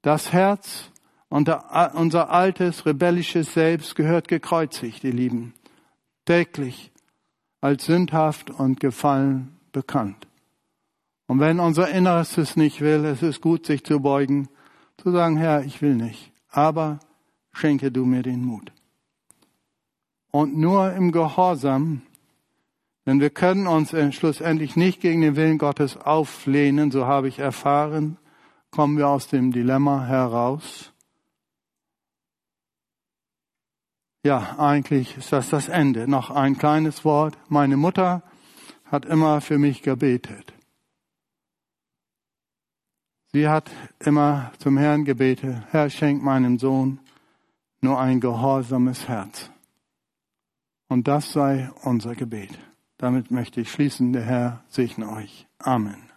Das 0.00 0.32
Herz 0.32 0.90
und 1.28 1.50
unser 1.94 2.30
altes 2.30 2.86
rebellisches 2.86 3.52
Selbst 3.52 3.96
gehört 3.96 4.28
gekreuzigt, 4.28 5.02
ihr 5.02 5.12
Lieben, 5.12 5.52
täglich 6.24 6.92
als 7.60 7.86
sündhaft 7.86 8.50
und 8.50 8.78
gefallen 8.78 9.58
bekannt. 9.72 10.28
Und 11.26 11.40
wenn 11.40 11.58
unser 11.58 11.88
Inneres 11.88 12.38
es 12.38 12.56
nicht 12.56 12.80
will, 12.80 13.04
es 13.04 13.22
ist 13.22 13.40
gut, 13.40 13.66
sich 13.66 13.84
zu 13.84 14.00
beugen, 14.00 14.48
zu 14.96 15.10
sagen, 15.10 15.36
Herr, 15.36 15.64
ich 15.64 15.82
will 15.82 15.96
nicht, 15.96 16.32
aber 16.48 17.00
schenke 17.52 17.90
du 17.90 18.04
mir 18.04 18.22
den 18.22 18.44
Mut. 18.44 18.72
Und 20.30 20.56
nur 20.56 20.92
im 20.92 21.12
Gehorsam, 21.12 22.02
denn 23.06 23.20
wir 23.20 23.30
können 23.30 23.66
uns 23.66 23.94
schlussendlich 24.14 24.76
nicht 24.76 25.00
gegen 25.00 25.20
den 25.22 25.36
Willen 25.36 25.58
Gottes 25.58 25.96
auflehnen, 25.96 26.90
so 26.90 27.06
habe 27.06 27.28
ich 27.28 27.38
erfahren, 27.38 28.18
kommen 28.70 28.96
wir 28.96 29.08
aus 29.08 29.28
dem 29.28 29.52
Dilemma 29.52 30.06
heraus. 30.06 30.92
Ja, 34.22 34.58
eigentlich 34.58 35.16
ist 35.16 35.32
das 35.32 35.48
das 35.48 35.68
Ende. 35.68 36.06
Noch 36.06 36.30
ein 36.30 36.58
kleines 36.58 37.04
Wort. 37.04 37.38
Meine 37.48 37.78
Mutter 37.78 38.22
hat 38.84 39.06
immer 39.06 39.40
für 39.40 39.58
mich 39.58 39.82
gebetet. 39.82 40.52
Sie 43.32 43.48
hat 43.48 43.70
immer 44.00 44.52
zum 44.58 44.76
Herrn 44.76 45.04
gebetet, 45.04 45.62
Herr, 45.70 45.88
schenk 45.88 46.22
meinem 46.22 46.58
Sohn 46.58 47.00
nur 47.80 47.98
ein 48.00 48.20
gehorsames 48.20 49.08
Herz. 49.08 49.50
Und 50.88 51.08
das 51.08 51.32
sei 51.32 51.70
unser 51.82 52.14
Gebet. 52.14 52.58
Damit 52.98 53.30
möchte 53.30 53.60
ich 53.60 53.70
schließen. 53.70 54.12
Der 54.12 54.24
Herr 54.24 54.64
segne 54.68 55.10
euch. 55.10 55.46
Amen. 55.58 56.02